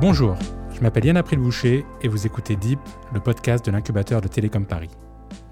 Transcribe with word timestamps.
Bonjour, 0.00 0.36
je 0.72 0.80
m'appelle 0.80 1.06
Yann 1.06 1.16
April 1.16 1.40
Boucher 1.40 1.84
et 2.02 2.06
vous 2.06 2.24
écoutez 2.24 2.54
Deep, 2.54 2.78
le 3.12 3.18
podcast 3.18 3.66
de 3.66 3.72
l'incubateur 3.72 4.20
de 4.20 4.28
Télécom 4.28 4.64
Paris. 4.64 4.90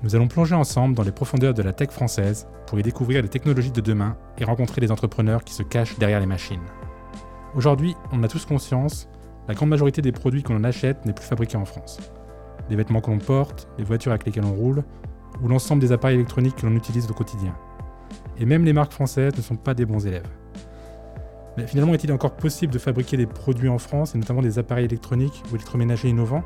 Nous 0.04 0.14
allons 0.14 0.28
plonger 0.28 0.54
ensemble 0.54 0.94
dans 0.94 1.02
les 1.02 1.10
profondeurs 1.10 1.52
de 1.52 1.64
la 1.64 1.72
tech 1.72 1.90
française 1.90 2.46
pour 2.68 2.78
y 2.78 2.84
découvrir 2.84 3.22
les 3.22 3.28
technologies 3.28 3.72
de 3.72 3.80
demain 3.80 4.16
et 4.38 4.44
rencontrer 4.44 4.80
les 4.80 4.92
entrepreneurs 4.92 5.42
qui 5.42 5.52
se 5.52 5.64
cachent 5.64 5.98
derrière 5.98 6.20
les 6.20 6.26
machines. 6.26 6.62
Aujourd'hui, 7.56 7.96
on 8.12 8.22
a 8.22 8.28
tous 8.28 8.46
conscience, 8.46 9.08
la 9.48 9.54
grande 9.54 9.70
majorité 9.70 10.00
des 10.00 10.12
produits 10.12 10.44
que 10.44 10.52
l'on 10.52 10.62
achète 10.62 11.04
n'est 11.06 11.12
plus 11.12 11.26
fabriquée 11.26 11.56
en 11.56 11.64
France. 11.64 11.98
Les 12.70 12.76
vêtements 12.76 13.00
que 13.00 13.10
l'on 13.10 13.18
porte, 13.18 13.66
les 13.78 13.84
voitures 13.84 14.12
avec 14.12 14.26
lesquelles 14.26 14.44
on 14.44 14.54
roule, 14.54 14.84
ou 15.42 15.48
l'ensemble 15.48 15.80
des 15.80 15.90
appareils 15.90 16.18
électroniques 16.18 16.54
que 16.54 16.66
l'on 16.66 16.76
utilise 16.76 17.10
au 17.10 17.14
quotidien. 17.14 17.56
Et 18.38 18.46
même 18.46 18.64
les 18.64 18.72
marques 18.72 18.92
françaises 18.92 19.36
ne 19.36 19.42
sont 19.42 19.56
pas 19.56 19.74
des 19.74 19.86
bons 19.86 20.06
élèves. 20.06 20.30
Mais 21.56 21.66
finalement, 21.66 21.94
est-il 21.94 22.12
encore 22.12 22.36
possible 22.36 22.72
de 22.72 22.78
fabriquer 22.78 23.16
des 23.16 23.26
produits 23.26 23.68
en 23.68 23.78
France, 23.78 24.14
et 24.14 24.18
notamment 24.18 24.42
des 24.42 24.58
appareils 24.58 24.84
électroniques 24.84 25.42
ou 25.50 25.54
électroménagers 25.54 26.08
innovants? 26.08 26.44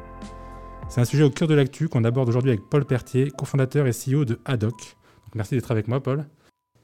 C'est 0.88 1.00
un 1.00 1.04
sujet 1.04 1.24
au 1.24 1.30
cœur 1.30 1.48
de 1.48 1.54
l'actu 1.54 1.88
qu'on 1.88 2.04
aborde 2.04 2.28
aujourd'hui 2.28 2.50
avec 2.50 2.68
Paul 2.68 2.84
Pertier, 2.84 3.30
cofondateur 3.30 3.86
et 3.86 3.92
CEO 3.92 4.24
de 4.24 4.38
Haddock. 4.44 4.96
merci 5.34 5.54
d'être 5.54 5.70
avec 5.70 5.88
moi, 5.88 6.02
Paul. 6.02 6.26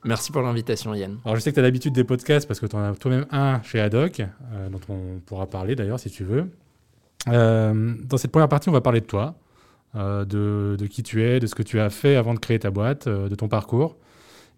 Merci 0.04 0.30
pour 0.30 0.42
l'invitation, 0.42 0.94
Yann. 0.94 1.18
Alors, 1.24 1.36
je 1.36 1.40
sais 1.40 1.50
que 1.50 1.54
tu 1.54 1.60
as 1.60 1.64
l'habitude 1.64 1.92
des 1.92 2.04
podcasts 2.04 2.46
parce 2.46 2.60
que 2.60 2.66
tu 2.66 2.76
en 2.76 2.84
as 2.84 2.94
toi-même 2.94 3.26
un 3.30 3.60
chez 3.62 3.80
Haddock, 3.80 4.20
euh, 4.20 4.68
dont 4.68 4.80
on 4.88 5.20
pourra 5.26 5.46
parler 5.46 5.74
d'ailleurs 5.74 5.98
si 5.98 6.10
tu 6.10 6.22
veux. 6.22 6.48
Euh, 7.28 7.94
dans 8.04 8.16
cette 8.16 8.30
première 8.30 8.48
partie, 8.48 8.68
on 8.68 8.72
va 8.72 8.80
parler 8.80 9.00
de 9.00 9.06
toi, 9.06 9.34
euh, 9.96 10.24
de, 10.24 10.76
de, 10.78 10.86
qui 10.86 11.02
tu 11.02 11.24
es, 11.24 11.40
de 11.40 11.46
ce 11.48 11.56
que 11.56 11.64
tu 11.64 11.80
as 11.80 11.90
fait 11.90 12.14
avant 12.14 12.34
de 12.34 12.38
créer 12.38 12.60
ta 12.60 12.70
boîte, 12.70 13.08
de 13.08 13.34
ton 13.34 13.48
parcours. 13.48 13.96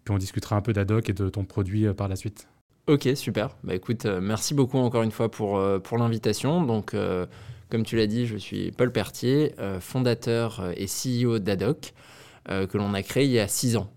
Puis 0.03 0.13
on 0.13 0.19
discutera 0.19 0.55
un 0.55 0.61
peu 0.61 0.73
d'Haddock 0.73 1.09
et 1.09 1.13
de 1.13 1.29
ton 1.29 1.43
produit 1.43 1.91
par 1.93 2.07
la 2.07 2.15
suite. 2.15 2.47
Ok, 2.87 3.07
super. 3.13 3.55
Bah 3.63 3.75
écoute, 3.75 4.05
euh, 4.05 4.19
merci 4.19 4.55
beaucoup 4.55 4.79
encore 4.79 5.03
une 5.03 5.11
fois 5.11 5.29
pour, 5.29 5.57
euh, 5.57 5.77
pour 5.77 5.99
l'invitation. 5.99 6.63
Donc, 6.63 6.95
euh, 6.95 7.27
comme 7.69 7.83
tu 7.83 7.95
l'as 7.95 8.07
dit, 8.07 8.25
je 8.25 8.35
suis 8.35 8.71
Paul 8.71 8.91
Pertier, 8.91 9.53
fondateur 9.79 10.71
et 10.75 10.87
CEO 10.87 11.37
d'Adoc, 11.37 11.93
que 12.47 12.77
l'on 12.79 12.95
a 12.95 13.03
créé 13.03 13.25
il 13.25 13.31
y 13.31 13.37
a 13.37 13.47
six 13.47 13.77
ans. 13.77 13.91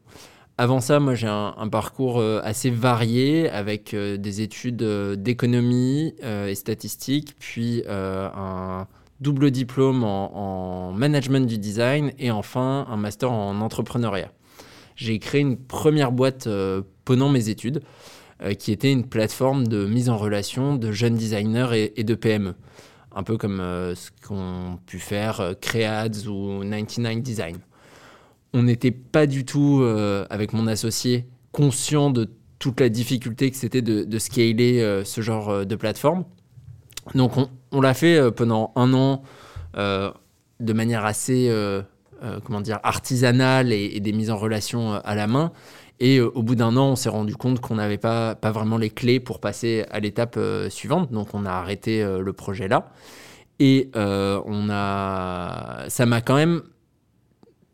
Avant 0.59 0.81
ça, 0.83 1.01
moi 1.01 1.15
j'ai 1.15 1.27
un, 1.27 1.69
parcours 1.71 2.21
assez 2.21 2.69
varié 2.69 3.49
avec 3.49 3.97
des 3.97 4.41
études 4.43 4.85
d'économie 5.15 6.15
et 6.23 6.55
statistique, 6.55 7.35
puis 7.39 7.83
un 7.89 8.87
double 9.23 9.51
diplôme 9.51 10.05
en, 10.05 10.89
en, 10.89 10.93
management 10.93 11.47
du 11.47 11.57
design 11.57 12.13
et 12.19 12.31
enfin 12.31 12.87
un 12.91 12.99
master 12.99 13.33
en 13.33 13.59
entrepreneuriat. 13.63 14.33
J'ai 14.97 15.19
créé 15.19 15.41
une 15.41 15.57
première 15.57 16.13
boîte 16.13 16.47
pendant 17.07 17.31
mes 17.31 17.49
études. 17.49 17.81
Euh, 18.45 18.55
qui 18.55 18.73
était 18.73 18.91
une 18.91 19.07
plateforme 19.07 19.69
de 19.69 19.87
mise 19.87 20.09
en 20.11 20.17
relation 20.17 20.75
de 20.75 20.91
jeunes 20.91 21.15
designers 21.15 21.93
et, 21.95 22.03
de 22.03 22.15
PME. 22.17 22.55
Un 23.15 23.23
peu 23.23 23.37
comme 23.37 23.61
euh, 23.61 23.95
ce 23.95 24.11
qu'ont 24.27 24.81
pu 24.85 24.99
faire 24.99 25.41
euh, 25.41 25.53
Creads 25.55 26.27
ou 26.27 26.63
99 26.69 27.23
Design. 27.23 27.59
On 28.53 28.65
n'était 28.65 28.91
pas 28.91 29.27
du 29.27 29.45
tout, 29.45 29.83
avec 30.29 30.53
mon 30.53 30.67
associé, 30.67 31.27
conscient 31.53 32.11
de 32.11 32.29
toute 32.59 32.81
la 32.81 32.91
difficulté 32.91 33.51
que 33.51 33.57
c'était 33.57 33.81
de, 33.81 34.19
scaler 34.19 35.03
ce 35.07 35.23
genre 35.23 35.65
de 35.65 35.75
plateforme. 35.75 36.27
Donc 37.15 37.33
on, 37.71 37.81
l'a 37.81 37.95
fait 37.95 38.31
pendant 38.31 38.73
un 38.77 38.93
an 38.93 39.23
de 39.75 40.73
manière 40.75 41.07
assez 41.07 41.51
comment 42.45 42.61
dire, 42.61 42.79
artisanale 42.83 43.73
et, 43.73 43.99
des 44.01 44.13
mises 44.13 44.31
en 44.31 44.37
relation 44.37 44.97
à 44.97 45.15
la 45.15 45.27
main. 45.27 45.51
Et 46.03 46.19
euh, 46.19 46.29
au 46.35 46.43
bout 46.43 46.57
d'un 46.57 46.77
an, 46.77 46.89
on 46.89 46.97
s'est 46.97 47.09
rendu 47.09 47.37
compte 47.37 47.61
qu'on 47.61 47.77
n'avait 47.77 47.97
pas, 47.97 48.35
pas 48.35 48.51
vraiment 48.51 48.77
les 48.77 48.91
clés 48.91 49.21
pour 49.21 49.39
passer 49.39 49.87
à 49.93 50.01
l'étape 50.01 50.35
euh, 50.37 50.69
suivante. 50.69 51.13
Donc 51.13 51.29
on 51.33 51.47
a 51.47 51.53
arrêté 51.53 52.03
euh, 52.03 52.21
le 52.21 52.33
projet 52.33 52.67
là. 52.67 52.91
Et 53.61 53.91
on 53.95 54.69
a... 54.71 55.85
ça 55.87 56.05
m'a 56.05 56.21
quand 56.21 56.35
même 56.35 56.63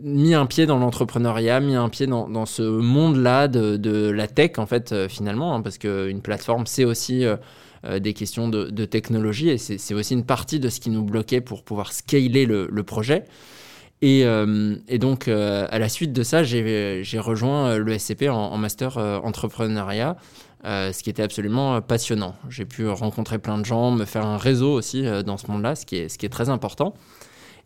mis 0.00 0.34
un 0.34 0.44
pied 0.44 0.66
dans 0.66 0.78
l'entrepreneuriat, 0.78 1.60
mis 1.60 1.76
un 1.76 1.88
pied 1.88 2.06
dans, 2.06 2.28
dans 2.28 2.44
ce 2.44 2.62
monde-là 2.62 3.48
de, 3.48 3.78
de, 3.78 4.10
la 4.10 4.26
tech, 4.26 4.58
en 4.58 4.66
fait, 4.66 5.08
finalement, 5.08 5.54
hein, 5.54 5.62
parce 5.62 5.78
qu'une 5.78 6.20
plateforme, 6.20 6.66
c'est 6.66 6.84
aussi 6.84 7.24
des 7.88 8.12
questions 8.12 8.50
de, 8.50 8.84
technologie 8.84 9.48
et 9.48 9.56
c'est 9.56 9.94
aussi 9.94 10.12
une 10.12 10.26
partie 10.26 10.60
de 10.60 10.68
ce 10.68 10.78
qui 10.78 10.90
nous 10.90 11.04
bloquait 11.04 11.40
pour 11.40 11.62
pouvoir 11.62 11.94
scaler 11.94 12.44
le, 12.44 12.68
le 12.70 12.82
projet. 12.82 13.24
Euh, 14.04 14.76
et, 14.88 14.98
donc, 14.98 15.28
euh, 15.28 15.66
à 15.70 15.78
la 15.78 15.88
suite 15.88 16.12
de 16.12 16.22
ça, 16.22 16.42
j'ai 16.42 17.18
rejoint 17.18 17.70
euh, 17.70 17.78
le 17.78 17.98
SCP 17.98 18.28
en, 18.28 18.56
master 18.56 18.96
entrepreneuriat, 18.98 20.16
ce 20.64 21.02
qui 21.02 21.10
était 21.10 21.22
absolument 21.22 21.80
passionnant. 21.80 22.34
J'ai 22.48 22.64
pu 22.64 22.88
rencontrer 22.88 23.38
plein 23.38 23.58
de 23.58 23.64
gens, 23.64 23.90
me 23.90 24.04
faire 24.04 24.26
un 24.26 24.38
réseau 24.38 24.72
aussi 24.72 25.04
dans 25.24 25.36
ce 25.36 25.50
monde-là, 25.50 25.74
ce, 25.74 25.86
qui 25.86 25.96
est, 25.96 26.08
ce 26.08 26.18
qui 26.18 26.26
est 26.26 26.30
très 26.30 26.48
important. 26.48 26.94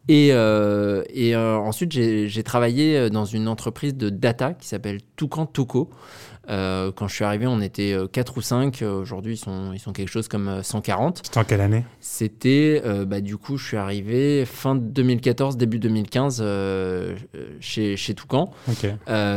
Et, 0.09 0.29
et 0.29 1.37
ensuite, 1.37 1.93
j'ai 1.93 2.43
travaillé 2.43 3.11
dans 3.11 3.25
une 3.25 3.49
entreprise 3.49 3.95
de 3.95 4.11
data 4.11 4.53
qui 4.55 4.69
s'appelle 4.69 5.01
Toucan 5.17 5.47
Toco. 5.47 5.91
Euh, 6.49 6.91
quand 6.95 7.07
je 7.09 7.15
suis 7.15 7.25
arrivé, 7.25 7.47
on 7.47 7.61
était 7.61 7.97
4 8.13 8.33
euh, 8.33 8.39
ou 8.39 8.43
5. 8.43 8.83
Euh, 8.83 9.01
aujourd'hui, 9.01 9.35
ils 9.35 9.39
sont, 9.39 9.73
ils 9.73 9.79
sont 9.79 9.93
quelque 9.93 10.11
chose 10.11 10.29
comme 10.29 10.63
140. 10.63 11.21
C'était 11.25 11.39
en 11.39 11.45
quelle 11.45 11.61
année? 11.61 11.85
C'était, 12.01 12.83
bah, 13.07 13.21
du 13.21 13.37
coup, 13.37 13.57
je 13.57 13.67
suis 13.67 13.77
arrivé 13.77 14.45
fin 14.45 14.75
2014, 14.75 15.57
début 15.57 15.79
2015 15.79 16.45
chez, 17.61 17.97
chez 17.97 18.15
Toucan. 18.15 18.53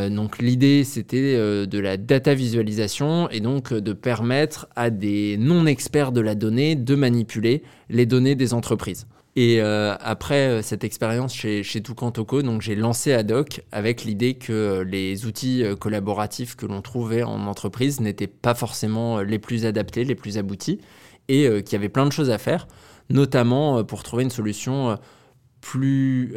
donc, 0.09 0.39
l'idée, 0.39 0.83
c'était 0.83 1.35
de 1.35 1.79
la 1.79 1.97
data 1.97 2.33
visualisation 2.33 3.29
et 3.29 3.39
donc 3.39 3.73
de 3.73 3.93
permettre 3.93 4.67
à 4.75 4.89
des 4.89 5.37
non-experts 5.37 6.11
de 6.11 6.21
la 6.21 6.35
donnée 6.35 6.75
de 6.75 6.95
manipuler 6.95 7.63
les 7.89 8.05
données 8.05 8.35
des 8.35 8.53
entreprises. 8.53 9.07
Et 9.37 9.59
euh, 9.59 9.95
après 9.99 10.47
euh, 10.47 10.61
cette 10.61 10.85
expérience 10.85 11.33
chez, 11.33 11.61
chez 11.61 11.81
Toucan 11.81 12.11
Toco, 12.11 12.41
donc 12.41 12.61
j'ai 12.61 12.75
lancé 12.75 13.11
Adoc 13.11 13.63
avec 13.73 14.05
l'idée 14.05 14.35
que 14.35 14.81
les 14.87 15.25
outils 15.25 15.61
euh, 15.61 15.75
collaboratifs 15.75 16.55
que 16.55 16.65
l'on 16.65 16.81
trouvait 16.81 17.23
en 17.23 17.45
entreprise 17.45 17.99
n'étaient 17.99 18.27
pas 18.27 18.55
forcément 18.55 19.19
les 19.19 19.37
plus 19.37 19.65
adaptés, 19.65 20.05
les 20.05 20.15
plus 20.15 20.37
aboutis, 20.37 20.79
et 21.27 21.49
qu'il 21.63 21.73
y 21.73 21.75
avait 21.75 21.89
plein 21.89 22.05
de 22.05 22.11
choses 22.11 22.29
à 22.29 22.37
faire, 22.37 22.67
notamment 23.09 23.83
pour 23.83 24.03
trouver 24.03 24.23
une 24.23 24.29
solution 24.29 24.95
plus 25.59 26.35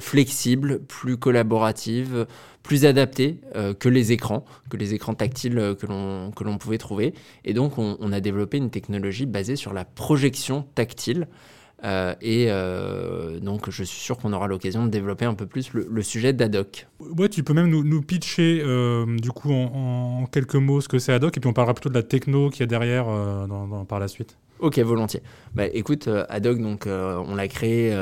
flexible, 0.00 0.80
plus 0.86 1.18
collaborative, 1.18 2.26
plus 2.62 2.86
adaptée 2.86 3.42
que 3.78 3.88
les 3.90 4.12
écrans, 4.12 4.46
que 4.70 4.78
les 4.78 4.94
écrans 4.94 5.12
tactiles 5.12 5.74
que 5.78 5.86
l'on 5.86 6.58
pouvait 6.58 6.78
trouver. 6.78 7.12
Et 7.44 7.52
donc 7.52 7.76
on, 7.76 7.98
on, 8.00 8.12
a 8.12 8.20
développé 8.20 8.56
une 8.56 8.70
technologie 8.70 9.26
basée 9.26 9.56
sur 9.56 9.74
la 9.74 9.84
projection 9.84 10.66
tactile. 10.74 11.28
Euh, 11.84 12.14
et 12.20 12.46
euh, 12.48 13.40
donc, 13.40 13.70
je 13.70 13.84
suis 13.84 14.00
sûr 14.00 14.18
qu'on 14.18 14.32
aura 14.32 14.46
l'occasion 14.48 14.84
de 14.84 14.90
développer 14.90 15.24
un 15.24 15.34
peu 15.34 15.46
plus 15.46 15.72
le, 15.72 16.02
sujet 16.02 16.32
d'Adoc. 16.32 16.86
Ouais, 16.98 17.28
tu 17.28 17.42
peux 17.42 17.54
même 17.54 17.68
nous, 17.68 18.02
pitcher, 18.02 18.62
euh, 18.64 19.06
du 19.18 19.30
coup, 19.30 19.52
en, 19.52 20.26
quelques 20.26 20.56
mots 20.56 20.80
ce 20.80 20.88
que 20.88 20.98
c'est 20.98 21.12
Adoc, 21.12 21.36
et 21.36 21.40
puis 21.40 21.48
on 21.48 21.52
parlera 21.52 21.74
plutôt 21.74 21.88
de 21.88 21.94
la 21.94 22.02
techno 22.02 22.50
qu'il 22.50 22.60
y 22.60 22.62
a 22.64 22.66
derrière 22.66 23.06
dans, 23.06 23.84
par 23.84 23.98
la 23.98 24.08
suite. 24.08 24.36
Ok, 24.58 24.78
volontiers. 24.78 25.22
Bah, 25.54 25.66
écoute, 25.66 26.08
Adoc, 26.28 26.58
donc, 26.58 26.86
on 26.86 27.34
l'a 27.34 27.48
créé 27.48 27.94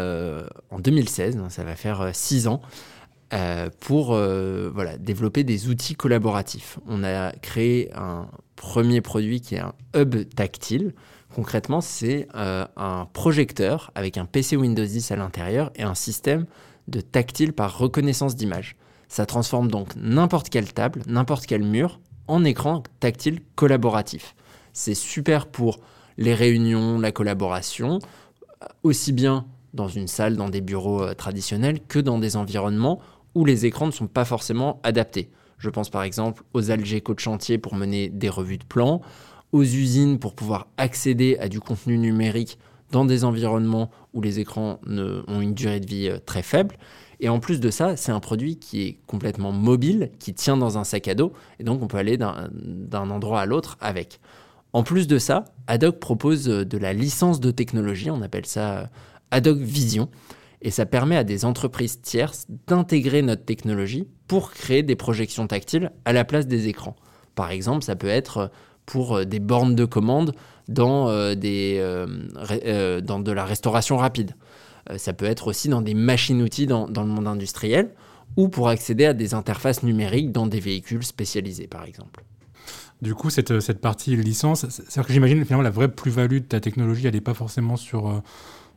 en 0.70 0.78
2016, 0.78 1.38
ça 1.48 1.64
va 1.64 1.76
faire 1.76 2.10
six 2.12 2.48
ans. 2.48 2.62
pour 3.80 4.08
voilà, 4.08 4.96
développer 4.98 5.44
des 5.44 5.68
outils 5.68 5.94
collaboratifs. 5.94 6.78
On 6.88 7.04
a 7.04 7.32
créé 7.32 7.90
un 7.94 8.28
premier 8.56 9.00
produit 9.00 9.40
qui 9.40 9.54
est 9.54 9.60
un 9.60 9.74
hub 9.94 10.16
tactile 10.34 10.94
Concrètement, 11.38 11.80
c'est 11.80 12.26
euh, 12.34 12.66
un 12.76 13.06
projecteur 13.12 13.92
avec 13.94 14.18
un 14.18 14.24
PC 14.24 14.56
Windows 14.56 14.84
10 14.84 15.12
à 15.12 15.14
l'intérieur 15.14 15.70
et 15.76 15.84
un 15.84 15.94
système 15.94 16.46
de 16.88 17.00
tactile 17.00 17.52
par 17.52 17.78
reconnaissance 17.78 18.34
d'image. 18.34 18.74
Ça 19.06 19.24
transforme 19.24 19.70
donc 19.70 19.94
n'importe 19.94 20.48
quelle 20.48 20.72
table, 20.72 21.00
n'importe 21.06 21.46
quel 21.46 21.62
mur 21.62 22.00
en 22.26 22.42
écran 22.42 22.82
tactile 22.98 23.38
collaboratif. 23.54 24.34
C'est 24.72 24.96
super 24.96 25.46
pour 25.46 25.78
les 26.16 26.34
réunions, 26.34 26.98
la 26.98 27.12
collaboration, 27.12 28.00
aussi 28.82 29.12
bien 29.12 29.46
dans 29.74 29.86
une 29.86 30.08
salle, 30.08 30.34
dans 30.34 30.48
des 30.48 30.60
bureaux 30.60 31.04
euh, 31.04 31.14
traditionnels, 31.14 31.78
que 31.86 32.00
dans 32.00 32.18
des 32.18 32.34
environnements 32.34 32.98
où 33.36 33.44
les 33.44 33.64
écrans 33.64 33.86
ne 33.86 33.92
sont 33.92 34.08
pas 34.08 34.24
forcément 34.24 34.80
adaptés. 34.82 35.30
Je 35.58 35.70
pense 35.70 35.88
par 35.88 36.02
exemple 36.02 36.42
aux 36.52 36.72
algécos 36.72 37.14
de 37.14 37.20
chantier 37.20 37.58
pour 37.58 37.76
mener 37.76 38.08
des 38.08 38.28
revues 38.28 38.58
de 38.58 38.64
plans, 38.64 39.02
aux 39.52 39.62
usines 39.62 40.18
pour 40.18 40.34
pouvoir 40.34 40.68
accéder 40.76 41.36
à 41.38 41.48
du 41.48 41.60
contenu 41.60 41.98
numérique 41.98 42.58
dans 42.90 43.04
des 43.04 43.24
environnements 43.24 43.90
où 44.14 44.20
les 44.20 44.40
écrans 44.40 44.80
ont 44.86 45.40
une 45.40 45.54
durée 45.54 45.80
de 45.80 45.86
vie 45.86 46.08
euh, 46.08 46.18
très 46.18 46.42
faible. 46.42 46.76
Et 47.20 47.28
en 47.28 47.40
plus 47.40 47.60
de 47.60 47.70
ça, 47.70 47.96
c'est 47.96 48.12
un 48.12 48.20
produit 48.20 48.58
qui 48.58 48.82
est 48.82 49.00
complètement 49.06 49.52
mobile, 49.52 50.10
qui 50.18 50.34
tient 50.34 50.56
dans 50.56 50.78
un 50.78 50.84
sac 50.84 51.08
à 51.08 51.14
dos, 51.14 51.32
et 51.58 51.64
donc 51.64 51.82
on 51.82 51.88
peut 51.88 51.96
aller 51.96 52.16
d'un 52.16 53.10
endroit 53.10 53.40
à 53.40 53.46
l'autre 53.46 53.76
avec. 53.80 54.20
En 54.72 54.82
plus 54.82 55.06
de 55.08 55.18
ça, 55.18 55.44
Adoc 55.66 55.98
propose 55.98 56.48
euh, 56.48 56.64
de 56.64 56.78
la 56.78 56.92
licence 56.92 57.40
de 57.40 57.50
technologie, 57.50 58.10
on 58.10 58.22
appelle 58.22 58.46
ça 58.46 58.78
euh, 58.78 58.86
Adoc 59.30 59.58
Vision, 59.58 60.08
et 60.62 60.70
ça 60.70 60.86
permet 60.86 61.16
à 61.16 61.24
des 61.24 61.44
entreprises 61.44 62.00
tierces 62.00 62.46
d'intégrer 62.66 63.22
notre 63.22 63.44
technologie 63.44 64.08
pour 64.26 64.50
créer 64.50 64.82
des 64.82 64.96
projections 64.96 65.46
tactiles 65.46 65.92
à 66.04 66.12
la 66.12 66.24
place 66.24 66.46
des 66.46 66.68
écrans. 66.68 66.96
Par 67.34 67.50
exemple, 67.50 67.84
ça 67.84 67.94
peut 67.94 68.08
être 68.08 68.50
pour 68.88 69.24
des 69.26 69.38
bornes 69.38 69.74
de 69.74 69.84
commande 69.84 70.34
dans, 70.68 71.34
des, 71.34 71.78
dans 73.02 73.20
de 73.20 73.32
la 73.32 73.44
restauration 73.44 73.96
rapide. 73.96 74.34
ça 74.96 75.12
peut 75.12 75.26
être 75.26 75.46
aussi 75.46 75.68
dans 75.68 75.82
des 75.82 75.94
machines-outils 75.94 76.66
dans, 76.66 76.88
dans, 76.88 77.02
le 77.02 77.08
monde 77.08 77.26
industriel 77.26 77.90
ou 78.36 78.48
pour 78.48 78.68
accéder 78.68 79.04
à 79.04 79.12
des 79.12 79.34
interfaces 79.34 79.82
numériques 79.82 80.32
dans 80.32 80.46
des 80.46 80.60
véhicules 80.60 81.04
spécialisés, 81.04 81.66
par 81.66 81.84
exemple. 81.84 82.24
Du 83.02 83.14
coup, 83.14 83.30
cette, 83.30 83.60
cette 83.60 83.80
partie 83.80 84.16
licence, 84.16 84.66
c'est-à-dire 84.68 85.06
que 85.06 85.12
j'imagine 85.12 85.44
finalement 85.44 85.62
la 85.62 85.70
vraie 85.70 85.88
plus-value 85.88 86.38
de 86.38 86.46
ta 86.46 86.60
technologie, 86.60 87.06
elle 87.06 87.14
n'est 87.14 87.20
pas 87.20 87.34
forcément 87.34 87.76
sur, 87.76 88.22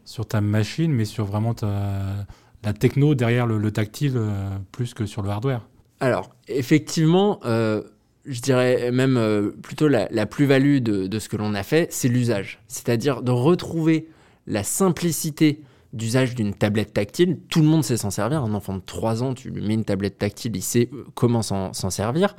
sur 0.06 0.25
ta 0.25 0.42
machine, 0.42 0.92
mais 0.92 1.06
sur 1.06 1.25
vraiment 1.25 1.54
ta, 1.54 2.25
la 2.63 2.74
techno 2.74 3.16
derrière 3.16 3.48
le, 3.48 3.72
tactile 3.72 4.13
euh, 4.16 4.50
plus 4.72 4.94
que 4.94 5.06
sur 5.06 5.22
le 5.22 5.30
hardware. 5.30 5.68
Alors, 6.00 6.31
effectivement, 6.48 7.40
euh, 7.46 7.84
je 8.26 8.42
dirais 8.42 8.92
même 8.92 9.18
euh, 9.18 9.52
plutôt 9.62 9.88
la, 9.88 10.08
plus-value 10.26 10.80
de, 10.80 11.20
ce 11.20 11.30
que 11.30 11.38
l'on 11.38 11.54
a 11.54 11.64
fait, 11.64 11.92
c'est 11.92 12.08
l'usage. 12.08 12.60
C'est-à-dire 12.68 13.22
de 13.22 13.32
retrouver 13.32 14.08
la 14.48 14.64
simplicité 14.64 15.62
d'usage 15.94 16.36
d'une 16.36 16.54
tablette 16.54 16.94
tactile. 16.94 17.40
Tout 17.50 17.62
le 17.62 17.68
monde 17.68 17.84
sait 17.84 17.98
s'en 17.98 18.12
servir. 18.12 18.44
Un 18.44 18.54
enfant 18.54 18.76
de 18.76 18.82
3 18.86 19.24
ans, 19.24 19.34
tu 19.34 19.50
lui 19.50 19.62
mets 19.62 19.74
une 19.74 19.86
tablette 19.86 20.18
tactile, 20.18 20.56
il 20.56 20.62
sait 20.62 20.90
comment 21.16 21.42
s'en 21.42 21.74
servir. 21.74 22.36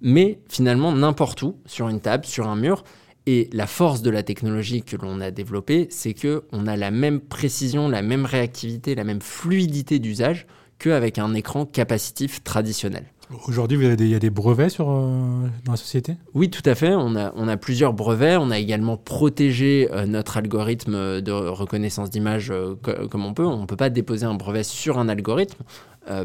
Mais 0.00 0.38
finalement, 0.48 0.92
n'importe 0.92 1.42
où, 1.42 1.56
sur 1.66 1.88
une 1.88 2.00
table, 2.00 2.24
sur 2.24 2.46
un 2.46 2.56
mur, 2.56 2.84
et 3.26 3.48
la 3.52 3.66
force 3.66 4.02
de 4.02 4.10
la 4.10 4.22
technologie 4.22 4.82
que 4.82 4.96
l'on 4.96 5.20
a 5.20 5.30
développée, 5.30 5.86
c'est 5.90 6.12
que 6.12 6.44
on 6.52 6.66
a 6.66 6.76
la 6.76 6.90
même 6.90 7.20
précision, 7.20 7.88
la 7.88 8.02
même 8.02 8.26
réactivité, 8.26 8.94
la 8.94 9.04
même 9.04 9.22
fluidité 9.22 9.98
d'usage 9.98 10.46
qu'avec 10.78 11.18
un 11.18 11.32
écran 11.34 11.64
capacitif 11.64 12.44
traditionnel. 12.44 13.06
Aujourd'hui, 13.46 13.78
il 13.78 14.08
y 14.08 14.14
a 14.14 14.18
des 14.18 14.30
brevets 14.30 14.70
sur, 14.70 14.90
euh, 14.90 15.46
dans 15.64 15.72
la 15.72 15.76
société? 15.76 16.16
Oui, 16.34 16.50
tout 16.50 16.62
à 16.64 16.74
fait. 16.74 16.94
On 16.94 17.16
a, 17.16 17.56
plusieurs 17.56 17.92
brevets. 17.92 18.36
On 18.36 18.50
a 18.50 18.58
également 18.58 18.96
protégé 18.96 19.88
euh, 19.92 20.06
notre 20.06 20.36
algorithme 20.36 21.20
de 21.20 21.32
reconnaissance 21.32 22.10
d'image 22.10 22.50
euh, 22.50 22.74
comme 23.10 23.24
on 23.24 23.34
peut. 23.34 23.44
On 23.44 23.62
ne 23.62 23.66
peut 23.66 23.76
pas 23.76 23.90
déposer 23.90 24.26
un 24.26 24.34
brevet 24.34 24.62
sur 24.62 24.98
un 24.98 25.08
algorithme. 25.08 25.62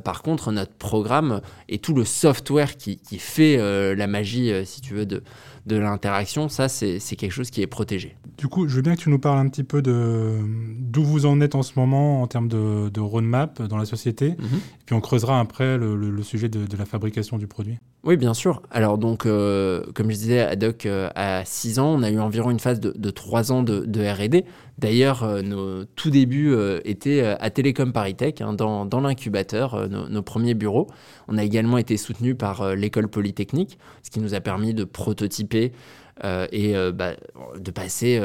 Par 0.03 0.21
contre, 0.21 0.51
notre 0.51 0.73
programme 0.73 1.41
et 1.67 1.79
tout 1.79 1.93
le 1.93 2.05
software 2.05 2.77
qui, 2.77 2.97
qui 2.97 3.19
fait 3.19 3.57
la 3.95 4.07
magie, 4.07 4.51
si 4.65 4.81
tu 4.81 4.93
veux, 4.93 5.05
de, 5.05 5.23
de 5.69 5.77
l'interaction, 5.77 6.49
ça, 6.49 6.67
c'est 6.67 6.99
quelque 7.15 7.31
chose 7.31 7.49
qui 7.49 7.61
est 7.61 7.67
protégé. 7.67 8.15
Du 8.37 8.47
coup, 8.47 8.67
je 8.67 8.75
veux 8.75 8.81
bien 8.81 8.95
que 8.95 9.01
tu 9.01 9.09
nous 9.09 9.19
parles 9.19 9.39
un 9.39 9.47
petit 9.47 9.63
peu 9.63 9.81
de 9.81 10.37
d'où 10.79 11.03
vous 11.03 11.25
en 11.25 11.39
êtes 11.41 11.55
en 11.55 11.63
ce 11.63 11.73
moment 11.77 12.21
en 12.21 12.27
termes 12.27 12.47
de, 12.47 12.99
roadmap 12.99 13.61
dans 13.61 13.77
la 13.77 13.85
société. 13.85 14.29
Mhm. 14.31 14.57
Et 14.57 14.83
puis 14.85 14.95
on 14.95 15.01
creusera 15.01 15.39
après 15.39 15.77
le, 15.77 16.23
sujet 16.23 16.49
de, 16.49 16.77
la 16.77 16.85
fabrication 16.85 17.37
du 17.37 17.47
produit. 17.47 17.77
Oui, 18.06 18.16
bien 18.16 18.34
sûr. 18.34 18.62
Alors 18.72 18.98
donc, 18.98 19.25
euh, 19.25 19.84
comme 19.94 20.10
je 20.10 20.16
disais, 20.16 20.40
Adoc 20.40 20.86
euh, 20.86 21.10
a 21.16 21.44
6 21.44 21.80
ans, 21.80 21.96
on 21.96 22.01
a 22.01 22.10
eu 22.10 22.19
environ 22.19 22.50
une 22.50 22.60
phase 22.60 22.80
de, 22.80 22.94
de 22.98 23.10
3 23.10 23.51
ans 23.51 23.62
de, 23.62 23.84
R&D. 23.84 24.46
D'ailleurs, 24.78 25.24
euh, 25.24 25.42
nos 25.42 25.84
tout 25.84 26.10
débuts 26.10 26.56
étaient 26.86 27.22
à 27.22 27.50
Télécom 27.50 27.92
Paritech, 27.92 28.40
hein, 28.40 28.54
dans, 28.54 29.01
l'incubateur, 29.01 29.90
nos, 29.90 30.22
premiers 30.22 30.54
bureaux. 30.54 30.88
On 31.28 31.38
a 31.38 31.44
également 31.44 31.78
été 31.78 31.98
soutenu 31.98 32.36
par 32.36 32.74
l'école 32.74 33.10
polytechnique, 33.10 33.78
ce 34.04 34.12
qui 34.12 34.22
nous 34.22 34.34
a 34.34 34.40
permis 34.40 34.74
de 34.74 34.86
prototyper 34.86 35.74
et 36.24 36.74
bah, 36.94 37.13
de 37.57 37.72
passer 37.72 38.22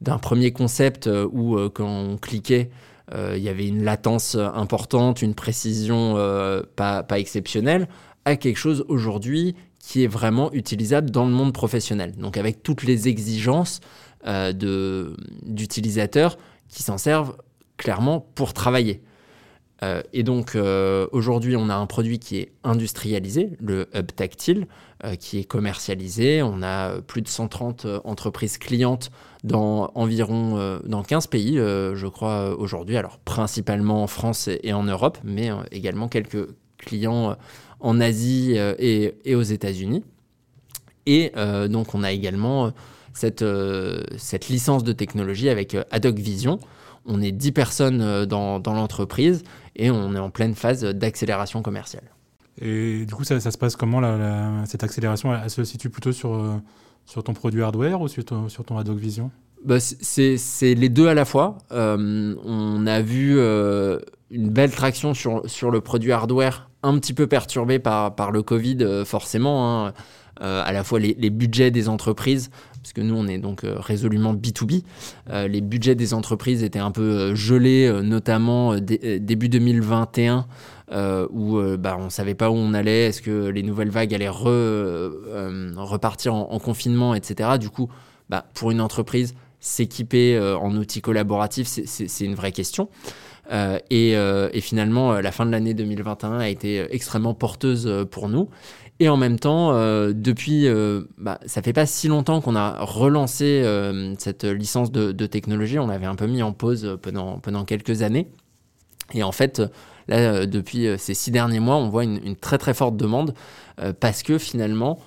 d'un 0.00 0.18
premier 0.18 0.50
concept 0.52 1.08
où 1.32 1.56
quand 1.70 1.88
on 1.88 2.16
cliquait, 2.16 2.70
il 3.14 3.42
y 3.42 3.48
avait 3.48 3.68
une 3.68 3.84
latence 3.84 4.34
importante, 4.36 5.22
une 5.22 5.34
précision 5.34 6.16
pas 6.76 7.06
exceptionnelle, 7.16 7.88
à 8.24 8.36
quelque 8.36 8.58
chose 8.58 8.84
aujourd'hui 8.88 9.54
qui 9.82 10.04
est 10.04 10.08
vraiment 10.08 10.52
utilisable 10.52 11.10
dans 11.10 11.24
le 11.24 11.32
monde 11.32 11.52
professionnel. 11.52 12.12
Donc 12.16 12.36
avec 12.36 12.62
toutes 12.62 12.84
les 12.84 13.08
exigences 13.08 13.80
euh, 14.26 14.52
d'utilisateurs 15.42 16.38
qui 16.68 16.84
s'en 16.84 16.96
servent 16.98 17.36
clairement 17.76 18.20
pour 18.20 18.52
travailler. 18.52 19.02
Euh, 19.82 20.00
et 20.12 20.22
donc 20.22 20.54
euh, 20.54 21.08
aujourd'hui, 21.10 21.56
on 21.56 21.68
a 21.68 21.74
un 21.74 21.86
produit 21.86 22.20
qui 22.20 22.36
est 22.36 22.52
industrialisé, 22.62 23.56
le 23.58 23.88
hub 23.92 24.06
tactile, 24.14 24.68
qui 25.18 25.40
est 25.40 25.44
commercialisé. 25.44 26.44
On 26.44 26.62
a 26.62 27.00
plus 27.00 27.22
de 27.22 27.28
130 27.28 27.86
entreprises 28.04 28.56
clientes 28.56 29.10
dans 29.42 29.90
environ 29.96 30.78
dans 30.84 31.02
15 31.02 31.26
pays, 31.26 31.56
je 31.56 32.06
crois, 32.06 32.56
aujourd'hui. 32.56 32.96
Alors 32.96 33.18
principalement 33.18 34.04
en 34.04 34.06
France 34.06 34.48
et 34.48 34.72
en 34.72 34.84
Europe, 34.84 35.18
mais 35.24 35.50
également 35.72 36.06
quelques 36.06 36.46
clients 36.78 37.36
en 37.82 38.00
Asie 38.00 38.54
euh, 38.56 38.74
et, 38.78 39.34
aux 39.34 39.42
États-Unis. 39.42 40.02
Et 41.04 41.32
euh, 41.36 41.68
donc, 41.68 41.94
on 41.94 42.02
a 42.02 42.12
également 42.12 42.66
euh, 42.66 42.70
cette, 43.12 43.44
cette 44.16 44.48
licence 44.48 44.84
de 44.84 44.92
technologie 44.92 45.50
avec 45.50 45.76
Adoc 45.90 46.16
Vision. 46.16 46.58
On 47.04 47.20
est 47.20 47.32
10 47.32 47.52
personnes 47.52 48.24
dans, 48.24 48.60
dans 48.60 48.72
l'entreprise 48.72 49.42
et 49.74 49.90
on 49.90 50.14
est 50.14 50.18
en 50.20 50.30
pleine 50.30 50.54
phase 50.54 50.82
d'accélération 50.84 51.60
commerciale. 51.60 52.04
Et 52.60 53.04
du 53.04 53.14
coup, 53.14 53.24
ça, 53.24 53.40
ça 53.40 53.50
se 53.50 53.58
passe 53.58 53.74
comment 53.74 54.00
cette 54.66 54.84
accélération? 54.84 55.34
Elle, 55.34 55.50
se 55.50 55.64
situe 55.64 55.90
plutôt 55.90 56.12
sur, 56.12 56.60
sur 57.04 57.24
ton 57.24 57.34
produit 57.34 57.62
hardware 57.62 58.00
ou 58.00 58.06
sur 58.06 58.24
ton, 58.24 58.48
sur 58.48 58.64
ton 58.64 58.78
Adoc 58.78 58.98
Vision? 58.98 59.32
Bah, 59.64 59.80
C'est 59.80 60.38
les 60.74 60.88
deux 60.88 61.08
à 61.08 61.14
la 61.14 61.24
fois. 61.24 61.58
on 61.70 62.86
a 62.86 63.02
vu 63.02 63.36
une 64.32 64.48
belle 64.48 64.70
traction 64.70 65.14
sur, 65.14 65.48
sur 65.48 65.70
le 65.70 65.80
produit 65.80 66.12
hardware 66.12 66.68
un 66.82 66.98
petit 66.98 67.14
peu 67.14 67.26
perturbé 67.26 67.78
par, 67.78 68.14
par 68.14 68.30
le 68.30 68.42
Covid, 68.42 68.78
euh, 68.80 69.04
forcément. 69.04 69.86
Hein. 69.86 69.92
Euh, 70.40 70.62
à 70.64 70.72
la 70.72 70.82
fois 70.82 70.98
les, 70.98 71.30
budgets 71.30 71.70
des 71.70 71.90
entreprises, 71.90 72.50
parce 72.82 72.94
que 72.94 73.02
nous, 73.02 73.14
on 73.14 73.28
est 73.28 73.38
donc 73.38 73.62
euh, 73.62 73.76
résolument 73.78 74.34
B2B. 74.34 74.82
les 75.46 75.60
budgets 75.60 75.94
des 75.94 76.14
entreprises 76.14 76.64
étaient 76.64 76.80
un 76.80 76.90
peu 76.90 77.34
gelés, 77.34 78.00
notamment 78.02 78.76
début 78.80 79.50
2021. 79.50 80.46
où 81.30 81.60
bah, 81.78 81.96
on 82.00 82.06
ne 82.06 82.10
savait 82.10 82.34
pas 82.34 82.50
où 82.50 82.54
on 82.54 82.74
allait, 82.74 83.08
est-ce 83.08 83.22
que 83.22 83.48
les 83.48 83.62
nouvelles 83.62 83.90
vagues 83.90 84.14
allaient 84.14 84.28
repartir 84.28 86.34
en, 86.34 86.58
confinement, 86.58 87.14
etc. 87.14 87.50
Du 87.60 87.68
coup, 87.68 87.88
bah, 88.30 88.46
pour 88.54 88.72
une 88.72 88.80
entreprise, 88.80 89.34
s'équiper 89.60 90.40
en 90.40 90.74
outils 90.76 91.02
collaboratifs, 91.02 91.68
c'est 91.68 92.24
une 92.24 92.34
vraie 92.34 92.52
question. 92.52 92.88
Euh, 93.50 93.78
euh, 93.92 94.48
et, 94.52 94.60
finalement, 94.60 95.14
euh, 95.14 95.20
la 95.20 95.32
fin 95.32 95.44
de 95.44 95.50
l'année 95.50 95.74
2021 95.74 96.38
a 96.38 96.48
été 96.48 96.86
extrêmement 96.90 97.34
porteuse 97.34 98.06
pour 98.10 98.28
nous. 98.28 98.48
Et 99.00 99.08
en 99.08 99.16
même 99.16 99.38
temps, 99.38 99.72
depuis, 100.12 100.68
bah, 101.18 101.40
ça 101.46 101.60
fait 101.60 101.72
pas 101.72 101.86
si 101.86 102.06
longtemps 102.06 102.40
qu'on 102.40 102.54
a 102.54 102.84
relancé 102.84 103.64
cette 104.18 104.44
licence 104.44 104.92
de, 104.92 105.26
technologie. 105.26 105.80
On 105.80 105.88
l'avait 105.88 106.06
un 106.06 106.14
peu 106.14 106.26
mis 106.26 106.42
en 106.42 106.52
pause 106.52 106.98
pendant, 107.02 107.38
pendant 107.40 107.64
quelques 107.64 108.02
années. 108.02 108.28
Et 109.12 109.24
en 109.24 109.32
fait, 109.32 109.60
là, 110.06 110.46
depuis 110.46 110.86
ces 110.98 111.14
six 111.14 111.32
derniers 111.32 111.58
mois, 111.58 111.76
on 111.76 111.88
voit 111.88 112.04
une, 112.04 112.36
très 112.36 112.58
très 112.58 112.74
forte 112.74 112.96
demande 112.96 113.34
parce 113.98 114.22
que 114.22 114.38
finalement, 114.38 115.00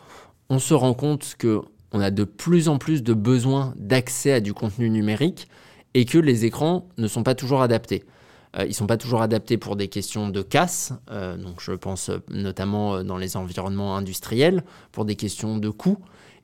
on 0.50 0.59
se 0.59 0.74
rend 0.74 0.93
compte 0.93 1.36
que 1.38 1.62
on 1.93 2.01
a 2.01 2.12
de 2.12 2.25
plus 2.25 2.67
en 2.67 2.77
plus 2.77 3.01
de 3.01 3.13
besoins 3.13 3.74
d'accès 3.77 4.33
à 4.33 4.39
du 4.41 4.53
contenu 4.53 4.89
numérique 4.89 5.48
et 5.93 6.03
que 6.03 6.17
les 6.17 6.43
écrans 6.43 6.89
ne 6.98 7.07
sont 7.07 7.24
pas 7.24 7.36
toujours 7.36 7.62
adaptés. 7.62 8.03
Euh, 8.57 8.63
ils 8.65 8.69
ne 8.69 8.74
sont 8.74 8.88
pas 8.88 8.97
toujours 8.97 9.21
adaptés 9.21 9.57
pour 9.57 9.75
des 9.75 9.88
questions 9.88 10.29
de 10.29 10.41
casse, 10.41 10.93
euh, 11.12 11.38
donc 11.38 11.62
je 11.62 11.74
pense 11.74 12.09
euh, 12.09 12.19
notamment 12.29 13.03
dans 13.03 13.17
les 13.17 13.38
environnements 13.38 13.95
industriels, 13.95 14.63
pour 14.91 15.05
des 15.05 15.15
questions 15.15 15.57
de 15.57 15.69
coût, 15.69 15.97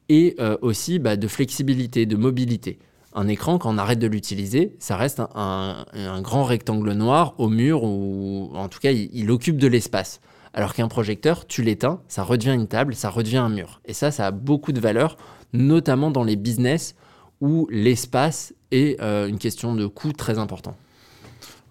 et 0.10 0.36
aussi 0.62 1.00
bah, 1.00 1.16
de 1.16 1.28
flexibilité, 1.30 2.06
de 2.06 2.18
mobilité. 2.18 2.80
Un 3.14 3.30
écran, 3.30 3.58
quand 3.58 3.74
on 3.74 3.78
arrête 3.78 4.00
de 4.00 4.08
l'utiliser, 4.08 4.76
ça 4.78 4.98
reste 4.98 5.22
un, 5.36 5.86
grand 6.22 6.44
rectangle 6.44 6.92
noir 6.92 7.34
au 7.38 7.48
mur, 7.48 7.84
ou 7.86 8.52
en 8.54 8.68
tout 8.68 8.80
cas, 8.80 8.92
il, 8.92 9.32
occupe 9.32 9.56
de 9.56 9.68
l'espace. 9.68 10.20
Alors 10.54 10.74
qu'un 10.74 10.90
projecteur, 10.90 11.48
tu 11.48 11.62
l'éteins, 11.62 12.02
ça 12.10 12.24
redevient 12.24 12.56
une 12.56 12.68
table, 12.68 12.94
ça 12.94 13.10
redevient 13.10 13.38
un 13.38 13.48
mur. 13.48 13.80
Et 13.86 13.94
ça, 13.94 14.12
ça 14.12 14.28
a 14.28 14.32
beaucoup 14.32 14.74
de 14.74 14.82
valeur, 14.82 15.16
notamment 15.54 16.12
dans 16.12 16.26
les 16.26 16.36
business 16.36 16.96
où 17.40 17.68
l'espace 17.72 18.54
est 18.72 19.00
une 19.00 19.38
question 19.38 19.76
de 19.76 19.86
coût 19.88 20.12
très 20.12 20.40
important. 20.40 20.76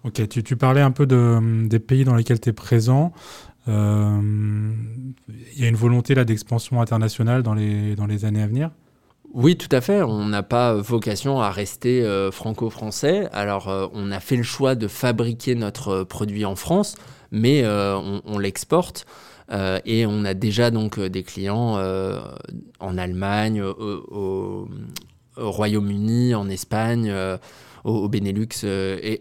Ok, 0.03 0.27
tu, 0.27 0.55
parlais 0.55 0.81
un 0.81 0.91
peu 0.91 1.05
de, 1.05 1.67
des 1.67 1.79
pays 1.79 2.03
dans 2.03 2.15
lesquels 2.15 2.39
tu 2.39 2.49
es 2.49 2.53
présent. 2.53 3.13
Il 3.67 3.73
euh, 3.73 4.71
y 5.55 5.65
a 5.65 5.67
une 5.67 5.75
volonté 5.75 6.15
là 6.15 6.25
d'expansion 6.25 6.81
internationale 6.81 7.43
dans 7.43 7.53
les, 7.53 7.95
dans 7.95 8.07
les 8.07 8.25
années 8.25 8.41
à 8.41 8.47
venir? 8.47 8.71
Oui, 9.33 9.55
tout 9.55 9.69
à 9.71 9.79
fait. 9.79 10.01
On 10.01 10.25
n'a 10.25 10.41
pas 10.41 10.73
vocation 10.73 11.39
à 11.39 11.51
rester 11.51 12.01
euh, 12.01 12.31
franco-français. 12.31 13.29
Alors, 13.31 13.69
euh, 13.69 13.87
on 13.93 14.11
a 14.11 14.19
fait 14.19 14.35
le 14.35 14.43
choix 14.43 14.73
de 14.73 14.87
fabriquer 14.87 15.53
notre 15.53 16.03
produit 16.03 16.45
en 16.45 16.55
France, 16.55 16.95
mais 17.31 17.63
on, 17.63 18.39
l'exporte. 18.39 19.05
et 19.85 20.05
on 20.05 20.25
a 20.25 20.33
déjà 20.33 20.71
donc 20.71 20.99
des 20.99 21.23
clients 21.23 21.79
en 22.79 22.97
Allemagne, 22.97 23.61
au 23.61 24.67
Royaume-Uni, 25.37 26.35
en 26.35 26.49
Espagne, 26.49 27.13
au, 27.83 28.07
Benelux 28.09 28.65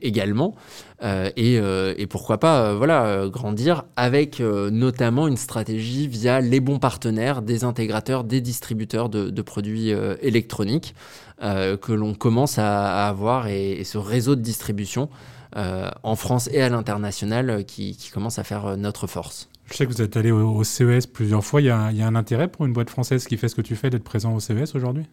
également. 0.02 0.54
Et, 1.02 1.54
et, 1.54 2.06
pourquoi 2.06 2.38
pas 2.38 2.74
voilà, 2.74 3.26
grandir 3.28 3.84
avec 3.96 4.40
notamment 4.40 5.28
une 5.28 5.36
stratégie 5.36 6.08
via 6.08 6.40
les 6.40 6.60
bons 6.60 6.78
partenaires 6.78 7.42
des 7.42 7.64
intégrateurs, 7.64 8.24
des 8.24 8.40
distributeurs 8.40 9.08
de, 9.08 9.42
produits 9.42 9.92
électroniques 10.20 10.94
que 11.40 11.92
l'on 11.92 12.14
commence 12.14 12.58
à, 12.58 13.08
avoir 13.08 13.48
et, 13.48 13.82
ce 13.84 13.98
réseau 13.98 14.36
de 14.36 14.42
distribution 14.42 15.08
en 15.56 16.16
France 16.16 16.48
et 16.52 16.60
à 16.60 16.68
l'international 16.68 17.64
qui, 17.64 17.96
qui 17.96 18.10
commence 18.10 18.38
à 18.38 18.44
faire 18.44 18.76
notre 18.76 19.06
force. 19.06 19.48
Je 19.70 19.76
sais 19.76 19.86
que 19.86 19.92
vous 19.92 20.02
êtes 20.02 20.16
allé 20.16 20.32
au, 20.32 20.64
CES 20.64 21.06
plusieurs 21.06 21.44
fois. 21.44 21.60
Il 21.60 21.66
y, 21.66 21.70
a, 21.70 21.76
un 21.78 22.14
intérêt 22.16 22.48
pour 22.48 22.66
une 22.66 22.72
boîte 22.72 22.90
française 22.90 23.26
qui 23.26 23.36
fait 23.36 23.48
ce 23.48 23.54
que 23.54 23.62
tu 23.62 23.76
fais 23.76 23.88
d'être 23.88 24.04
présent 24.04 24.34
au 24.34 24.40
CES 24.40 24.74
aujourd'hui? 24.74 25.06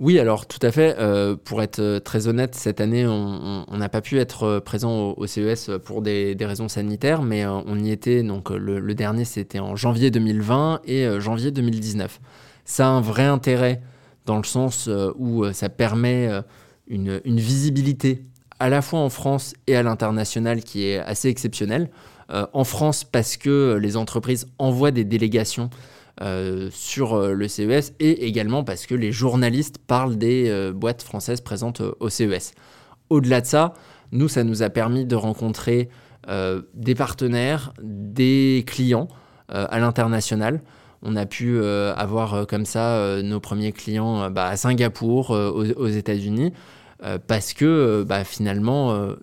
Oui, 0.00 0.18
alors 0.18 0.46
tout 0.46 0.58
à 0.62 0.72
fait. 0.72 0.96
Euh, 0.98 1.36
pour 1.36 1.62
être 1.62 1.78
euh, 1.78 2.00
très 2.00 2.26
honnête, 2.26 2.54
cette 2.54 2.80
année, 2.80 3.06
on 3.06 3.76
n'a 3.76 3.88
pas 3.90 4.00
pu 4.00 4.18
être 4.18 4.44
euh, 4.44 4.60
présent 4.60 5.12
au, 5.14 5.26
CES 5.26 5.70
pour 5.84 6.00
des, 6.00 6.34
raisons 6.40 6.68
sanitaires, 6.68 7.20
mais 7.20 7.44
on 7.46 7.78
y 7.78 7.90
était. 7.90 8.22
Donc 8.22 8.48
le, 8.48 8.94
dernier, 8.94 9.26
c'était 9.26 9.58
en 9.58 9.76
janvier 9.76 10.10
2020 10.10 10.80
et 10.86 11.20
janvier 11.20 11.50
2019. 11.50 12.18
Ça 12.64 12.86
a 12.86 12.88
un 12.88 13.02
vrai 13.02 13.24
intérêt 13.24 13.82
dans 14.24 14.38
le 14.38 14.44
sens 14.44 14.88
où 15.18 15.44
ça 15.52 15.68
permet 15.68 16.30
une, 16.86 17.20
visibilité 17.26 18.24
à 18.58 18.70
la 18.70 18.80
fois 18.80 19.00
en 19.00 19.10
France 19.10 19.52
et 19.66 19.76
à 19.76 19.82
l'international 19.82 20.62
qui 20.62 20.86
est 20.86 20.98
assez 20.98 21.28
exceptionnelle. 21.28 21.90
En 22.30 22.64
France 22.64 23.04
parce 23.04 23.36
que 23.36 23.78
les 23.80 23.96
entreprises 23.96 24.46
envoient 24.58 24.92
des 24.92 25.04
délégations 25.04 25.68
euh, 26.20 26.68
sur 26.72 27.14
euh, 27.14 27.32
le 27.32 27.48
CES 27.48 27.92
et 27.98 28.26
également 28.26 28.64
parce 28.64 28.86
que 28.86 28.94
les 28.94 29.12
journalistes 29.12 29.78
parlent 29.78 30.16
des 30.16 30.70
boîtes 30.74 31.02
françaises 31.02 31.40
présentes 31.40 31.82
au 32.00 32.08
CES. 32.08 32.52
Au-delà 33.08 33.40
de 33.40 33.46
ça, 33.46 33.74
nous, 34.12 34.28
ça 34.28 34.44
nous 34.44 34.62
a 34.62 34.70
permis 34.70 35.06
de 35.06 35.16
rencontrer 35.16 35.88
des 36.74 36.94
partenaires, 36.94 37.72
des 37.82 38.62
clients 38.66 39.08
à 39.48 39.80
l'international. 39.80 40.62
On 41.02 41.16
a 41.16 41.26
pu 41.26 41.60
avoir 41.64 42.46
comme 42.46 42.64
ça 42.64 43.20
nos 43.22 43.40
premiers 43.40 43.72
clients 43.72 44.30
bah, 44.30 44.46
à 44.46 44.56
Singapour, 44.56 45.30
aux, 45.30 45.88
États-Unis, 45.88 46.52
parce 47.26 47.52
que 47.52 48.04
bah, 48.06 48.22
finalement, 48.22 49.16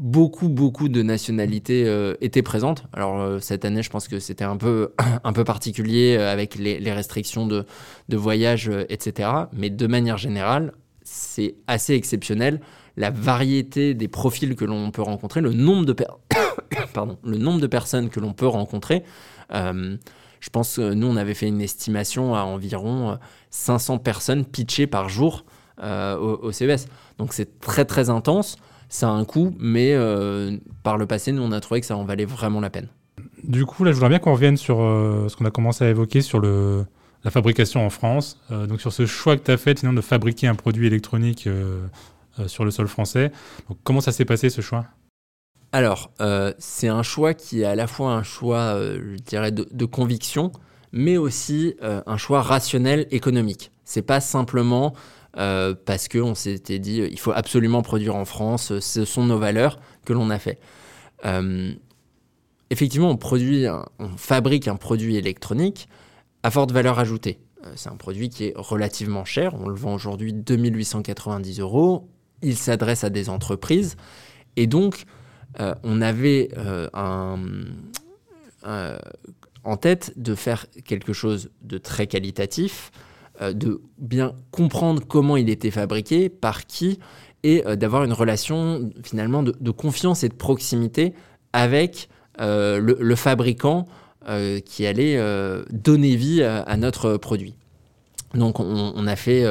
beaucoup, 0.00 0.48
beaucoup 0.48 0.88
de 0.88 1.02
nationalités 1.02 1.84
euh, 1.86 2.14
étaient 2.22 2.42
présentes. 2.42 2.84
Alors 2.94 3.20
euh, 3.20 3.38
cette 3.38 3.66
année, 3.66 3.82
je 3.82 3.90
pense 3.90 4.08
que 4.08 4.18
c'était 4.18 4.44
un 4.44 4.56
peu, 4.56 4.94
un 5.24 5.32
peu 5.32 5.44
particulier 5.44 6.16
euh, 6.18 6.32
avec 6.32 6.56
les, 6.56 6.92
restrictions 6.92 7.46
de, 7.46 7.66
de 8.08 8.16
voyage, 8.16 8.70
etc. 8.88 9.28
Mais 9.52 9.68
de 9.68 9.86
manière 9.86 10.16
générale, 10.16 10.72
c'est 11.04 11.54
assez 11.66 11.94
exceptionnel. 11.94 12.60
La 12.96 13.10
variété 13.10 13.94
des 13.94 14.08
profils 14.08 14.56
que 14.56 14.64
l'on 14.64 14.90
peut 14.90 15.02
rencontrer, 15.02 15.42
le 15.42 15.52
nombre 15.52 15.84
de, 15.84 15.94
Pardon, 16.94 17.18
le 17.22 17.36
nombre 17.36 17.60
de 17.60 17.66
personnes 17.66 18.08
que 18.08 18.20
l'on 18.20 18.32
peut 18.32 18.48
rencontrer. 18.48 19.04
je 19.52 20.50
pense 20.50 20.76
que 20.76 20.94
nous, 20.94 21.06
on 21.06 21.16
avait 21.16 21.34
fait 21.34 21.46
une 21.46 21.60
estimation 21.60 22.34
à 22.34 22.42
environ 22.42 23.18
500 23.50 23.98
personnes 23.98 24.44
pitchées 24.44 24.86
par 24.86 25.08
jour 25.08 25.44
au, 25.82 25.84
au 26.42 26.52
CES. 26.52 26.86
Donc 27.18 27.32
c'est 27.32 27.60
très 27.60 27.84
très 27.84 28.10
intense 28.10 28.56
ça 28.90 29.08
a 29.08 29.12
un 29.12 29.24
coût, 29.24 29.54
mais 29.58 29.94
euh, 29.94 30.58
par 30.82 30.98
le 30.98 31.06
passé, 31.06 31.30
nous, 31.32 31.42
on 31.42 31.52
a 31.52 31.60
trouvé 31.60 31.80
que 31.80 31.86
ça 31.86 31.96
en 31.96 32.04
valait 32.04 32.24
vraiment 32.26 32.60
la 32.60 32.70
peine. 32.70 32.88
Du 33.44 33.64
coup, 33.64 33.84
là, 33.84 33.92
je 33.92 33.94
voudrais 33.94 34.10
bien 34.10 34.18
qu'on 34.18 34.32
revienne 34.32 34.56
sur 34.56 34.82
euh, 34.82 35.28
ce 35.28 35.36
qu'on 35.36 35.44
a 35.44 35.50
commencé 35.50 35.84
à 35.84 35.88
évoquer 35.88 36.20
sur 36.22 36.40
le, 36.40 36.84
la 37.24 37.30
fabrication 37.30 37.86
en 37.86 37.90
France. 37.90 38.38
Euh, 38.50 38.66
donc, 38.66 38.80
sur 38.80 38.92
ce 38.92 39.06
choix 39.06 39.36
que 39.36 39.44
tu 39.44 39.50
as 39.52 39.56
fait, 39.56 39.78
sinon, 39.78 39.92
de 39.92 40.00
fabriquer 40.00 40.48
un 40.48 40.56
produit 40.56 40.88
électronique 40.88 41.48
sur 42.46 42.64
le 42.64 42.70
sol 42.70 42.88
français. 42.88 43.30
Donc, 43.68 43.78
comment 43.84 44.00
ça 44.00 44.12
s'est 44.12 44.24
passé, 44.24 44.50
ce 44.50 44.60
choix? 44.60 44.84
Alors, 45.72 46.10
c'est 46.58 46.88
un 46.88 47.04
choix 47.04 47.32
qui 47.32 47.60
est 47.60 47.64
à 47.64 47.76
la 47.76 47.86
fois 47.86 48.12
un 48.12 48.24
choix, 48.24 48.76
je 48.80 49.22
dirais, 49.22 49.52
de, 49.52 49.68
de 49.70 49.84
conviction, 49.84 50.50
mais 50.90 51.16
aussi 51.16 51.76
un 51.80 52.16
choix 52.16 52.42
rationnel 52.42 53.06
économique. 53.12 53.70
C'est 53.84 54.02
pas 54.02 54.20
simplement 54.20 54.94
euh, 55.36 55.74
parce 55.84 56.08
qu'on 56.08 56.34
s'était 56.34 56.78
dit 56.78 57.02
il 57.10 57.18
faut 57.18 57.32
absolument 57.32 57.82
produire 57.82 58.16
en 58.16 58.24
France, 58.24 58.78
ce 58.80 59.04
sont 59.04 59.24
nos 59.24 59.38
valeurs 59.38 59.78
que 60.04 60.12
l'on 60.12 60.30
a 60.30 60.38
fait. 60.38 60.58
Euh, 61.24 61.72
effectivement, 62.70 63.10
on, 63.10 63.16
produit, 63.16 63.66
on 63.98 64.08
fabrique 64.16 64.68
un 64.68 64.76
produit 64.76 65.16
électronique 65.16 65.88
à 66.42 66.50
forte 66.50 66.72
valeur 66.72 66.98
ajoutée. 66.98 67.38
Euh, 67.64 67.72
c'est 67.76 67.90
un 67.90 67.96
produit 67.96 68.28
qui 68.28 68.46
est 68.46 68.52
relativement 68.56 69.24
cher, 69.24 69.54
on 69.54 69.68
le 69.68 69.76
vend 69.76 69.94
aujourd'hui 69.94 70.32
2890 70.32 71.60
euros, 71.60 72.08
il 72.42 72.56
s'adresse 72.56 73.04
à 73.04 73.10
des 73.10 73.28
entreprises, 73.28 73.96
et 74.56 74.66
donc 74.66 75.04
on 75.58 76.00
avait 76.00 76.48
en 79.64 79.76
tête 79.76 80.12
de 80.16 80.34
faire 80.34 80.66
quelque 80.84 81.12
chose 81.12 81.50
de 81.62 81.78
très 81.78 82.06
qualitatif, 82.06 82.90
euh, 82.94 83.09
de 83.40 83.80
bien 83.98 84.34
comprendre 84.50 85.02
comment 85.06 85.36
il 85.36 85.48
était 85.48 85.70
fabriqué, 85.70 86.28
par 86.28 86.66
qui, 86.66 86.98
et 87.42 87.66
euh, 87.66 87.76
d'avoir 87.76 88.04
une 88.04 88.12
relation 88.12 88.90
finalement 89.02 89.42
de, 89.42 89.70
confiance 89.70 90.24
et 90.24 90.28
de 90.28 90.34
proximité 90.34 91.14
avec 91.52 92.08
euh, 92.40 92.80
le, 92.80 93.14
fabricant 93.16 93.86
qui 94.64 94.86
allait 94.86 95.18
donner 95.70 96.14
vie 96.14 96.42
à, 96.42 96.76
notre 96.76 97.16
produit. 97.16 97.54
Donc 98.34 98.60
on, 98.60 99.06
a 99.06 99.16
fait 99.16 99.44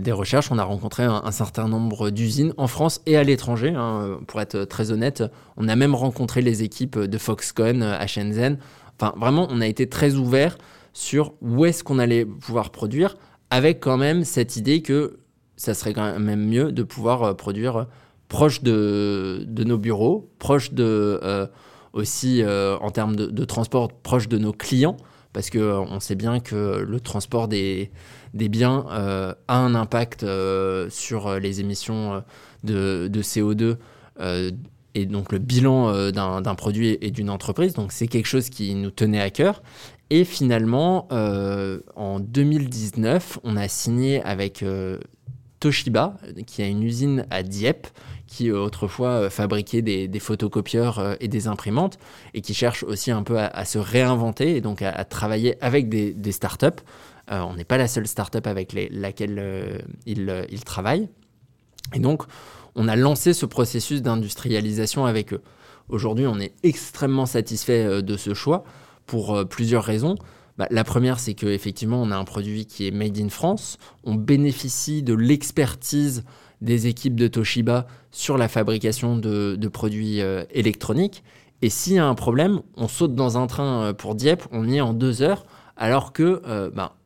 des 0.00 0.10
recherches, 0.10 0.50
on 0.50 0.58
a 0.58 0.64
rencontré 0.64 1.04
un, 1.04 1.30
certain 1.30 1.68
nombre 1.68 2.10
d'usines 2.10 2.52
en 2.56 2.66
France 2.66 3.00
et 3.06 3.16
à 3.16 3.22
l'étranger. 3.22 3.74
Hein, 3.76 4.18
pour 4.26 4.40
être 4.40 4.64
très 4.64 4.90
honnête, 4.90 5.22
on 5.56 5.68
a 5.68 5.76
même 5.76 5.94
rencontré 5.94 6.40
les 6.40 6.64
équipes 6.64 6.98
de 6.98 7.18
Foxconn 7.18 7.82
à 7.82 8.06
Shenzhen. 8.08 8.58
Enfin, 8.98 9.14
vraiment, 9.16 9.46
on 9.50 9.60
a 9.60 9.66
été 9.66 9.88
très 9.88 10.14
ouvert 10.14 10.56
sur 10.92 11.34
où 11.40 11.64
est-ce 11.64 11.84
qu'on 11.84 11.98
allait 11.98 12.24
pouvoir 12.24 12.70
produire, 12.70 13.16
avec 13.50 13.80
quand 13.80 13.96
même 13.96 14.24
cette 14.24 14.56
idée 14.56 14.82
que 14.82 15.18
ça 15.56 15.74
serait 15.74 15.92
quand 15.92 16.18
même 16.18 16.46
mieux 16.46 16.72
de 16.72 16.82
pouvoir 16.82 17.22
euh, 17.22 17.34
produire 17.34 17.76
euh, 17.76 17.84
proche 18.28 18.62
de, 18.62 19.46
nos 19.46 19.78
bureaux, 19.78 20.30
proche 20.38 20.72
de 20.72 21.20
euh, 21.22 21.46
aussi 21.92 22.42
en 22.42 22.90
termes 22.90 23.14
de, 23.14 23.44
transport, 23.44 23.92
proche 23.92 24.26
de 24.26 24.38
nos 24.38 24.54
clients, 24.54 24.96
parce 25.34 25.50
que 25.50 25.58
on 25.58 26.00
sait 26.00 26.14
bien 26.14 26.40
que 26.40 26.82
le 26.88 27.00
transport 27.00 27.46
des, 27.46 27.90
des 28.32 28.48
biens 28.48 28.86
a 28.88 29.36
un 29.58 29.74
impact 29.74 30.24
sur 30.88 31.38
les 31.38 31.60
émissions 31.60 32.24
de, 32.64 33.08
de 33.08 33.22
CO2 33.22 33.76
et 34.94 35.04
donc 35.04 35.32
le 35.32 35.38
bilan 35.38 36.10
d'un 36.12 36.54
produit 36.54 36.96
et 37.02 37.10
d'une 37.10 37.28
entreprise. 37.28 37.74
Donc 37.74 37.92
c'est 37.92 38.06
quelque 38.06 38.24
chose 38.24 38.48
qui 38.48 38.74
nous 38.74 38.90
tenait 38.90 39.20
à 39.20 39.28
cœur. 39.28 39.62
Et 40.14 40.24
finalement, 40.26 41.08
euh, 41.10 41.80
en 41.96 42.20
2019, 42.20 43.38
on 43.44 43.56
a 43.56 43.66
signé 43.66 44.22
avec 44.24 44.62
euh, 44.62 44.98
Toshiba, 45.58 46.18
qui 46.46 46.60
a 46.60 46.66
une 46.66 46.82
usine 46.82 47.24
à 47.30 47.42
Dieppe, 47.42 47.86
qui 48.26 48.50
euh, 48.50 48.60
autrefois 48.60 49.30
fabriquait 49.30 49.80
des, 49.80 50.20
photocopieurs 50.20 51.16
et 51.20 51.28
des 51.28 51.46
imprimantes, 51.46 51.96
et 52.34 52.42
qui 52.42 52.52
cherche 52.52 52.82
aussi 52.82 53.10
un 53.10 53.22
peu 53.22 53.38
à, 53.38 53.64
se 53.64 53.78
réinventer 53.78 54.54
et 54.54 54.60
donc 54.60 54.82
à, 54.82 55.02
travailler 55.06 55.56
avec 55.64 55.88
des, 55.88 56.32
startups. 56.32 56.82
on 57.30 57.54
n'est 57.54 57.64
pas 57.64 57.78
la 57.78 57.88
seule 57.88 58.06
startup 58.06 58.46
avec 58.46 58.74
laquelle 58.90 59.82
il, 60.04 60.46
il 60.50 60.64
travaille. 60.64 61.08
Et 61.94 62.00
donc, 62.00 62.24
on 62.74 62.86
a 62.86 62.96
lancé 62.96 63.32
ce 63.32 63.46
processus 63.46 64.02
d'industrialisation 64.02 65.06
avec 65.06 65.32
eux. 65.32 65.40
Aujourd'hui, 65.88 66.26
on 66.26 66.38
est 66.38 66.52
extrêmement 66.64 67.24
satisfait 67.24 68.02
de 68.02 68.16
ce 68.18 68.34
choix 68.34 68.64
pour 69.06 69.34
euh, 69.34 69.44
plusieurs 69.44 69.84
raisons. 69.84 70.16
Bah, 70.58 70.66
la 70.70 70.84
première, 70.84 71.18
c'est 71.18 71.34
qu'effectivement, 71.34 72.00
on 72.02 72.10
a 72.10 72.16
un 72.16 72.24
produit 72.24 72.66
qui 72.66 72.86
est 72.86 72.90
made 72.90 73.18
in 73.18 73.28
France. 73.28 73.78
On 74.04 74.14
bénéficie 74.14 75.02
de 75.02 75.14
l'expertise 75.14 76.24
des 76.60 76.86
équipes 76.86 77.16
de 77.16 77.26
Toshiba 77.26 77.86
sur 78.10 78.38
la 78.38 78.48
fabrication 78.48 79.16
de, 79.16 79.68
produits 79.68 80.20
euh, 80.20 80.44
électroniques. 80.50 81.24
Et 81.62 81.70
s'il 81.70 81.94
y 81.94 81.98
a 81.98 82.06
un 82.06 82.14
problème, 82.14 82.60
on 82.76 82.88
saute 82.88 83.14
dans 83.14 83.38
un 83.38 83.46
train 83.46 83.82
euh, 83.82 83.92
pour 83.92 84.14
Dieppe, 84.14 84.44
on 84.52 84.68
y 84.68 84.76
est 84.76 84.80
en 84.80 84.92
deux 84.92 85.22
heures, 85.22 85.44
alors 85.76 86.12
que, 86.12 86.70
bah, 86.74 86.96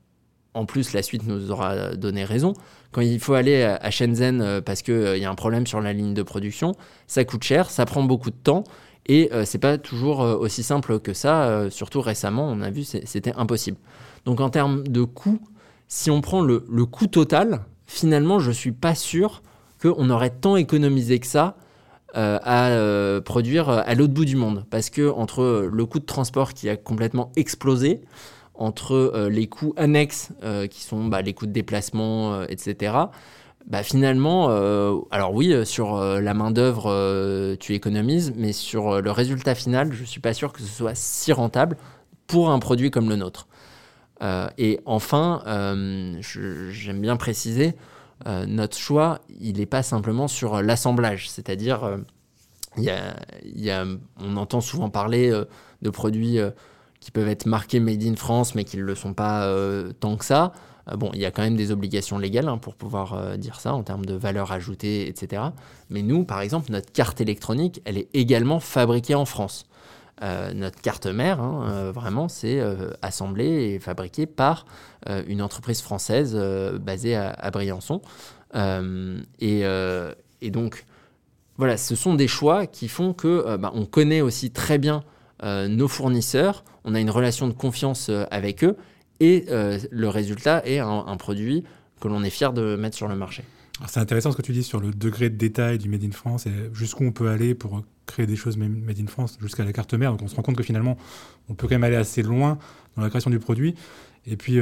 en 0.54 0.66
plus, 0.66 0.92
la 0.92 1.02
suite 1.02 1.26
nous 1.26 1.50
aura 1.50 1.94
donné 1.94 2.24
raison. 2.24 2.52
Quand 2.90 3.00
il 3.00 3.20
faut 3.20 3.34
aller 3.34 3.62
à 3.62 3.90
Shenzhen 3.90 4.60
parce 4.62 4.82
qu'il 4.82 5.18
y 5.18 5.24
a 5.24 5.30
un 5.30 5.34
problème 5.34 5.66
sur 5.66 5.80
la 5.80 5.92
ligne 5.92 6.14
de 6.14 6.22
production, 6.22 6.72
ça 7.06 7.24
coûte 7.24 7.44
cher, 7.44 7.70
ça 7.70 7.86
prend 7.86 8.02
beaucoup 8.02 8.30
de 8.30 8.36
temps. 8.36 8.64
Et 9.06 9.30
euh, 9.32 9.44
c'est 9.44 9.58
pas 9.58 9.78
toujours 9.78 10.22
euh, 10.22 10.36
aussi 10.36 10.62
simple 10.62 10.98
que 10.98 11.12
ça. 11.12 11.44
Euh, 11.44 11.70
surtout 11.70 12.00
récemment, 12.00 12.48
on 12.48 12.60
a 12.60 12.70
vu, 12.70 12.84
c'était 12.84 13.32
impossible. 13.36 13.78
Donc 14.24 14.40
en 14.40 14.50
termes 14.50 14.86
de 14.86 15.02
coût, 15.02 15.38
si 15.88 16.10
on 16.10 16.20
prend 16.20 16.40
le, 16.42 16.60
coût 16.84 17.06
total, 17.06 17.60
finalement, 17.86 18.40
je 18.40 18.50
suis 18.50 18.72
pas 18.72 18.94
sûr 18.94 19.42
qu'on 19.80 20.10
aurait 20.10 20.30
tant 20.30 20.56
économisé 20.56 21.18
que 21.20 21.26
ça 21.26 21.56
à 22.14 22.70
produire 23.26 23.68
à 23.68 23.94
l'autre 23.94 24.14
bout 24.14 24.24
du 24.24 24.36
monde. 24.36 24.64
Parce 24.70 24.88
que 24.88 25.10
entre 25.10 25.68
le 25.70 25.86
coût 25.86 25.98
de 25.98 26.06
transport 26.06 26.54
qui 26.54 26.70
a 26.70 26.76
complètement 26.76 27.30
explosé, 27.36 28.00
entre 28.54 29.28
les 29.30 29.46
coûts 29.48 29.74
annexes 29.76 30.30
qui 30.70 30.82
sont 30.82 31.04
bah, 31.04 31.20
les 31.20 31.34
coûts 31.34 31.44
de 31.46 31.52
déplacement, 31.52 32.42
etc., 32.44 32.94
bah 33.66 33.82
finalement, 33.82 34.48
alors 35.10 35.34
oui, 35.34 35.66
sur 35.66 35.96
la 36.00 36.34
main-d'œuvre, 36.34 37.56
tu 37.58 37.74
économises, 37.74 38.32
mais 38.36 38.52
sur 38.52 39.02
le 39.02 39.10
résultat 39.10 39.56
final, 39.56 39.92
je 39.92 40.02
ne 40.02 40.06
suis 40.06 40.20
pas 40.20 40.34
sûr 40.34 40.52
que 40.52 40.60
ce 40.60 40.68
soit 40.68 40.94
si 40.94 41.32
rentable 41.32 41.76
pour 42.28 42.50
un 42.50 42.60
produit 42.60 42.92
comme 42.92 43.08
le 43.08 43.16
nôtre. 43.16 43.48
et 44.56 44.78
enfin, 44.84 45.42
j'aime 46.70 47.00
bien 47.00 47.16
préciser, 47.16 47.74
notre 48.24 48.76
choix, 48.76 49.18
il 49.40 49.58
n'est 49.58 49.66
pas 49.66 49.82
simplement 49.82 50.28
sur 50.28 50.62
l'assemblage, 50.62 51.28
c'est-à-dire 51.28 51.98
on 54.20 54.36
entend 54.36 54.60
souvent 54.60 54.90
parler 54.90 55.30
euh, 55.30 55.44
de 55.82 55.90
produits 55.90 56.38
euh, 56.38 56.50
qui 57.00 57.10
peuvent 57.10 57.28
être 57.28 57.46
marqués 57.46 57.80
Made 57.80 58.02
in 58.02 58.16
France, 58.16 58.54
mais 58.54 58.64
qui 58.64 58.76
ne 58.78 58.82
le 58.82 58.94
sont 58.94 59.14
pas 59.14 59.46
euh, 59.46 59.92
tant 60.00 60.16
que 60.16 60.24
ça. 60.24 60.52
Bon, 60.94 61.10
il 61.14 61.20
y 61.20 61.24
a 61.24 61.30
quand 61.30 61.42
même 61.42 61.56
des 61.56 61.70
obligations 61.72 62.18
légales 62.18 62.48
hein, 62.48 62.58
pour 62.58 62.74
pouvoir 62.74 63.36
dire 63.38 63.60
ça 63.60 63.74
en 63.74 63.82
termes 63.82 64.04
de 64.04 64.14
valeur 64.14 64.52
ajoutée, 64.52 65.08
etc. 65.08 65.42
Mais 65.90 66.02
nous, 66.02 66.24
par 66.24 66.40
exemple, 66.40 66.70
notre 66.70 66.92
carte 66.92 67.20
électronique, 67.20 67.80
elle 67.84 67.98
est 67.98 68.08
également 68.14 68.60
fabriquée 68.60 69.14
en 69.14 69.24
France. 69.24 69.66
notre 70.22 70.80
carte 70.80 71.06
mère, 71.06 71.40
hein, 71.40 71.90
vraiment, 71.90 72.28
c'est 72.28 72.60
assemblée 73.02 73.74
et 73.74 73.78
fabriquée 73.80 74.26
par 74.26 74.66
une 75.26 75.42
entreprise 75.42 75.80
française 75.80 76.36
basée 76.80 77.16
à, 77.16 77.50
Briançon. 77.50 78.00
Et, 79.40 80.50
donc, 80.50 80.84
voilà, 81.58 81.76
ce 81.76 81.94
sont 81.94 82.14
des 82.14 82.28
choix 82.28 82.66
qui 82.66 82.88
font 82.88 83.12
que 83.12 83.28
euh, 83.28 83.56
bah, 83.56 83.72
on 83.74 83.86
connaît 83.86 84.20
aussi 84.20 84.50
très 84.50 84.78
bien 84.78 85.04
euh, 85.42 85.68
nos 85.68 85.88
fournisseurs, 85.88 86.64
on 86.84 86.94
a 86.94 87.00
une 87.00 87.10
relation 87.10 87.48
de 87.48 87.52
confiance 87.52 88.08
euh, 88.08 88.24
avec 88.30 88.62
eux, 88.64 88.76
et 89.20 89.46
le 89.90 90.08
résultat 90.08 90.66
est 90.66 90.78
un, 90.78 91.16
produit 91.16 91.64
que 92.00 92.08
l'on 92.08 92.22
est 92.22 92.30
fier 92.30 92.52
de 92.52 92.76
mettre 92.76 92.96
sur 92.96 93.08
le 93.08 93.16
marché. 93.16 93.44
C'est 93.86 94.00
intéressant 94.00 94.32
ce 94.32 94.36
que 94.36 94.42
tu 94.42 94.52
dis 94.52 94.62
sur 94.62 94.80
le 94.80 94.90
degré 94.90 95.28
de 95.28 95.36
détail 95.36 95.78
du 95.78 95.88
Made 95.88 96.04
in 96.04 96.10
France 96.10 96.46
et 96.46 96.52
jusqu'où 96.72 97.04
on 97.04 97.12
peut 97.12 97.28
aller 97.28 97.54
pour 97.54 97.82
créer 98.06 98.26
des 98.26 98.36
choses 98.36 98.56
Made 98.56 98.98
in 98.98 99.06
France 99.06 99.38
jusqu'à 99.40 99.64
la 99.64 99.72
carte 99.72 99.92
mère. 99.94 100.12
Donc 100.12 100.22
on 100.22 100.28
se 100.28 100.34
rend 100.34 100.42
compte 100.42 100.56
que 100.56 100.62
finalement, 100.62 100.96
on 101.48 101.54
peut 101.54 101.66
quand 101.66 101.74
même 101.74 101.84
aller 101.84 101.96
assez 101.96 102.22
loin 102.22 102.58
dans 102.96 103.02
la 103.02 103.10
création 103.10 103.30
du 103.30 103.38
produit. 103.38 103.74
Et 104.26 104.36
puis, 104.36 104.58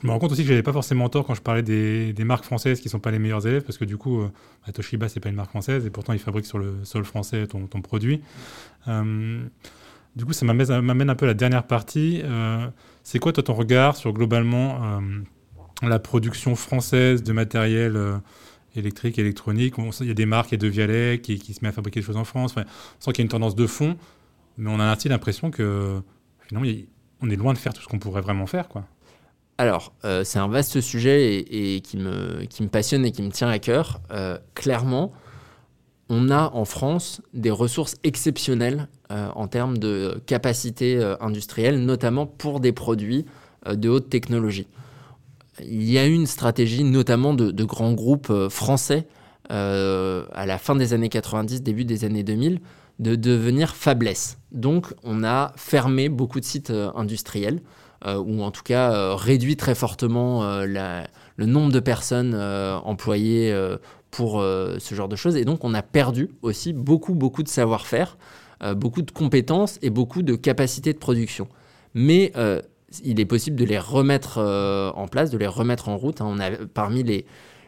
je 0.00 0.06
me 0.06 0.12
rends 0.12 0.18
compte 0.18 0.32
aussi 0.32 0.42
que 0.42 0.48
j'avais 0.48 0.62
pas 0.62 0.72
forcément 0.72 1.08
tort 1.08 1.26
quand 1.26 1.34
je 1.34 1.42
parlais 1.42 1.62
des, 1.62 2.14
marques 2.24 2.44
françaises 2.44 2.80
qui 2.80 2.88
sont 2.88 2.98
pas 2.98 3.10
les 3.10 3.18
meilleurs 3.18 3.46
élèves, 3.46 3.62
parce 3.62 3.78
que 3.78 3.84
du 3.84 3.96
coup, 3.96 4.20
euh, 4.20 4.30
Toshiba, 4.72 5.08
c'est 5.08 5.20
pas 5.20 5.28
une 5.28 5.36
marque 5.36 5.50
française, 5.50 5.86
et 5.86 5.90
pourtant, 5.90 6.12
ils 6.12 6.18
fabriquent 6.18 6.46
sur 6.46 6.58
le 6.58 6.84
sol 6.84 7.04
français 7.04 7.46
ton, 7.46 7.66
produit. 7.80 8.20
Euh, 8.88 9.44
du 10.16 10.24
coup, 10.24 10.32
ça 10.32 10.44
m'amène 10.44 11.10
un 11.10 11.14
peu 11.14 11.24
à 11.24 11.28
la 11.28 11.34
dernière 11.34 11.64
partie. 11.64 12.22
Euh, 13.02 13.04
c'est 13.04 13.18
quoi, 13.18 13.32
toi, 13.32 13.42
ton 13.42 13.54
regard 13.54 13.96
sur 13.96 14.12
globalement 14.12 15.00
la 15.82 15.98
production 15.98 16.54
française 16.54 17.22
de 17.22 17.32
matériel 17.32 17.98
électrique, 18.76 19.18
électronique? 19.18 19.74
Il 20.00 20.06
y 20.06 20.10
a 20.10 20.14
des 20.14 20.26
marques, 20.26 20.52
il 20.52 20.54
y 20.54 20.56
a 20.56 20.58
De 20.58 20.68
Vialet 20.68 21.20
qui, 21.20 21.38
se 21.38 21.60
met 21.62 21.68
à 21.68 21.72
fabriquer 21.72 22.00
des 22.00 22.06
choses 22.06 22.16
en 22.16 22.24
France. 22.24 22.54
on 22.56 22.62
sent 23.00 23.12
qu'il 23.12 23.18
y 23.18 23.22
a 23.22 23.24
une 23.24 23.28
tendance 23.28 23.56
de 23.56 23.66
fond, 23.66 23.96
mais 24.56 24.70
on 24.70 24.80
a 24.80 24.94
aussi 24.94 25.08
l'impression 25.08 25.50
que 25.50 26.00
finalement, 26.48 26.70
on 27.20 27.30
est 27.30 27.36
loin 27.36 27.52
de 27.52 27.58
faire 27.58 27.74
tout 27.74 27.82
ce 27.82 27.88
qu'on 27.88 27.98
pourrait 27.98 28.22
vraiment 28.22 28.46
faire, 28.46 28.68
quoi. 28.68 28.84
Alors, 29.58 29.92
euh, 30.04 30.24
c'est 30.24 30.38
un 30.38 30.48
vaste 30.48 30.80
sujet 30.80 31.36
et, 31.38 31.80
qui, 31.82 31.96
me, 31.96 32.66
passionne 32.66 33.04
et 33.04 33.12
qui 33.12 33.22
me 33.22 33.30
tient 33.30 33.48
à 33.48 33.58
cœur. 33.58 34.00
Euh, 34.10 34.38
clairement, 34.54 35.12
on 36.14 36.28
a 36.30 36.50
en 36.52 36.66
France 36.66 37.22
des 37.32 37.50
ressources 37.50 37.96
exceptionnelles 38.04 38.88
euh, 39.10 39.28
en 39.34 39.48
termes 39.48 39.78
de 39.78 40.20
capacité 40.26 41.02
industrielle, 41.20 41.84
notamment 41.84 42.26
pour 42.26 42.60
des 42.60 42.72
produits 42.72 43.24
de 43.66 43.88
haute 43.88 44.10
technologie. 44.10 44.66
Il 45.60 45.90
y 45.90 45.98
a 45.98 46.04
une 46.04 46.26
stratégie, 46.26 46.84
notamment 46.84 47.32
de, 47.32 47.64
grands 47.64 47.92
groupes 47.92 48.32
français, 48.48 49.06
à 49.48 50.46
la 50.46 50.58
fin 50.58 50.74
des 50.74 50.92
années 50.92 51.08
90, 51.08 51.62
début 51.62 51.84
des 51.84 52.04
années 52.04 52.24
2000, 52.24 52.60
de 52.98 53.14
devenir 53.14 53.74
faiblesse. 53.74 54.38
Donc, 54.50 54.94
on 55.04 55.24
a 55.24 55.52
fermé 55.56 56.08
beaucoup 56.08 56.40
de 56.40 56.44
sites 56.44 56.72
industriels. 56.94 57.60
Euh, 58.04 58.16
ou 58.16 58.42
en 58.42 58.50
tout 58.50 58.64
cas 58.64 58.92
euh, 58.92 59.14
réduit 59.14 59.56
très 59.56 59.76
fortement 59.76 60.42
euh, 60.42 61.04
le 61.36 61.46
nombre 61.46 61.70
de 61.70 61.78
personnes 61.78 62.34
employées 62.34 63.54
pour 64.12 64.40
ce 64.40 64.94
genre 64.94 65.08
de 65.08 65.16
choses. 65.16 65.36
Et 65.36 65.44
donc 65.44 65.64
on 65.64 65.74
a 65.74 65.82
perdu 65.82 66.28
aussi 66.42 66.72
beaucoup, 66.72 67.14
beaucoup 67.14 67.42
de 67.42 67.48
savoir-faire, 67.48 68.16
beaucoup 68.76 69.02
de 69.02 69.10
compétences 69.10 69.78
et 69.82 69.90
beaucoup 69.90 70.22
de 70.22 70.36
capacités 70.36 70.92
de 70.92 70.98
production. 70.98 71.48
Mais 71.94 72.32
il 73.02 73.18
est 73.18 73.24
possible 73.24 73.56
de 73.56 73.64
les 73.64 73.78
remettre 73.78 74.38
en 74.38 75.08
place, 75.08 75.30
de 75.30 75.38
les 75.38 75.46
remettre 75.46 75.88
en 75.88 75.96
route. 75.96 76.20
Hein. 76.20 76.26
On 76.28 76.38
a, 76.38 76.50
parmi 76.74 77.02
les, 77.02 77.24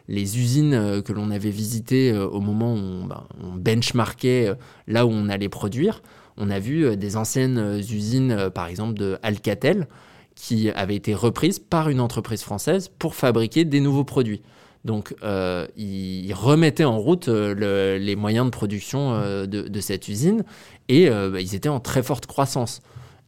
les 0.07 0.39
usines 0.39 1.01
que 1.01 1.11
l'on 1.11 1.31
avait 1.31 1.49
visitées 1.49 2.13
au 2.13 2.39
moment 2.39 2.73
où 2.73 2.77
on, 2.77 3.05
ben, 3.05 3.23
on, 3.43 3.55
benchmarkait 3.55 4.53
là 4.87 5.07
où 5.07 5.09
on 5.09 5.29
allait 5.29 5.49
produire, 5.49 6.03
on 6.37 6.51
a 6.51 6.59
vu 6.59 6.95
des 6.95 7.17
anciennes 7.17 7.79
usines, 7.79 8.51
par 8.53 8.67
exemple 8.67 8.93
de 8.93 9.17
Alcatel, 9.23 9.87
qui 10.35 10.69
avait 10.69 10.95
été 10.95 11.15
reprise 11.15 11.59
par 11.59 11.89
une 11.89 11.99
entreprise 11.99 12.43
française 12.43 12.91
pour 12.99 13.15
fabriquer 13.15 13.65
des 13.65 13.79
nouveaux 13.79 14.03
produits. 14.03 14.41
Donc, 14.85 15.15
euh, 15.23 15.65
ils 15.75 16.31
remettaient 16.33 16.85
en 16.85 16.99
route 16.99 17.27
euh, 17.27 17.97
les 17.97 18.15
moyens 18.15 18.45
de 18.45 18.51
production 18.51 19.15
euh, 19.15 19.47
de, 19.47 19.79
cette 19.79 20.07
usine 20.07 20.45
et 20.89 21.09
bah, 21.09 21.41
ils 21.41 21.55
étaient 21.55 21.69
en 21.69 21.79
très 21.79 22.03
forte 22.03 22.27
croissance. 22.27 22.81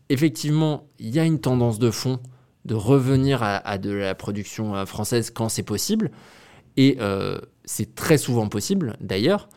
Effectivement, 0.10 0.88
il 1.00 1.10
y 1.10 1.20
a 1.20 1.26
une 1.26 1.40
tendance 1.40 1.80
de 1.80 1.90
fond 1.90 2.20
de 2.66 2.76
revenir 2.76 3.42
à, 3.42 3.78
de 3.78 3.92
la 3.92 4.14
production 4.14 4.86
française 4.86 5.32
quand 5.32 5.50
c'est 5.50 5.64
possible. 5.64 6.12
Et 6.78 6.98
c'est 7.66 7.96
très 7.96 8.18
souvent 8.18 8.48
possible 8.48 8.96
d'ailleurs, 9.02 9.50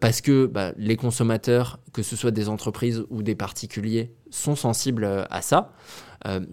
parce 0.00 0.20
que 0.20 0.46
bah, 0.46 0.72
les 0.76 0.96
consommateurs, 0.96 1.80
que 1.92 2.02
ce 2.02 2.16
soit 2.16 2.32
des 2.32 2.48
entreprises 2.48 3.04
ou 3.08 3.22
des 3.22 3.34
particuliers, 3.34 4.12
sont 4.30 4.56
sensibles 4.56 5.26
à 5.30 5.42
ça. 5.42 5.72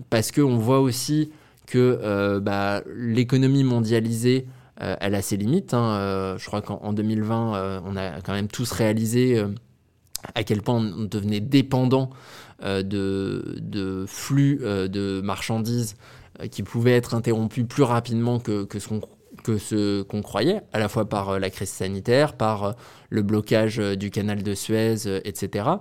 Parce 0.09 0.31
qu'on 0.31 0.57
voit 0.57 0.79
aussi 0.79 1.31
que 1.65 2.39
bah, 2.39 2.83
l'économie 2.95 3.63
mondialisée, 3.63 4.47
euh, 4.81 4.95
elle 4.99 5.15
a 5.15 5.21
ses 5.21 5.37
limites. 5.37 5.73
Hein. 5.73 6.35
je 6.37 6.45
crois 6.45 6.61
qu'en 6.61 6.93
2020, 6.93 7.81
on 7.85 7.95
a 7.95 8.21
quand 8.21 8.33
même 8.33 8.47
tous 8.47 8.71
réalisé 8.71 9.43
à 10.35 10.43
quel 10.43 10.61
point 10.61 10.75
on 10.75 11.05
devenait 11.05 11.39
dépendant 11.39 12.09
de, 12.61 14.05
flux 14.07 14.57
de 14.57 15.21
marchandises 15.21 15.95
qui 16.51 16.63
pouvaient 16.63 16.95
être 16.95 17.15
interrompus 17.15 17.65
plus 17.67 17.83
rapidement 17.83 18.39
que, 18.39 18.67
ce 18.79 20.01
qu'on 20.03 20.21
croyait, 20.21 20.61
à 20.73 20.79
la 20.79 20.89
fois 20.89 21.07
par 21.07 21.39
la 21.39 21.49
crise 21.49 21.69
sanitaire, 21.69 22.33
par 22.33 22.75
le 23.09 23.21
blocage 23.21 23.77
du 23.77 24.11
canal 24.11 24.43
de 24.43 24.53
Suez, 24.53 25.19
etc. 25.23 25.77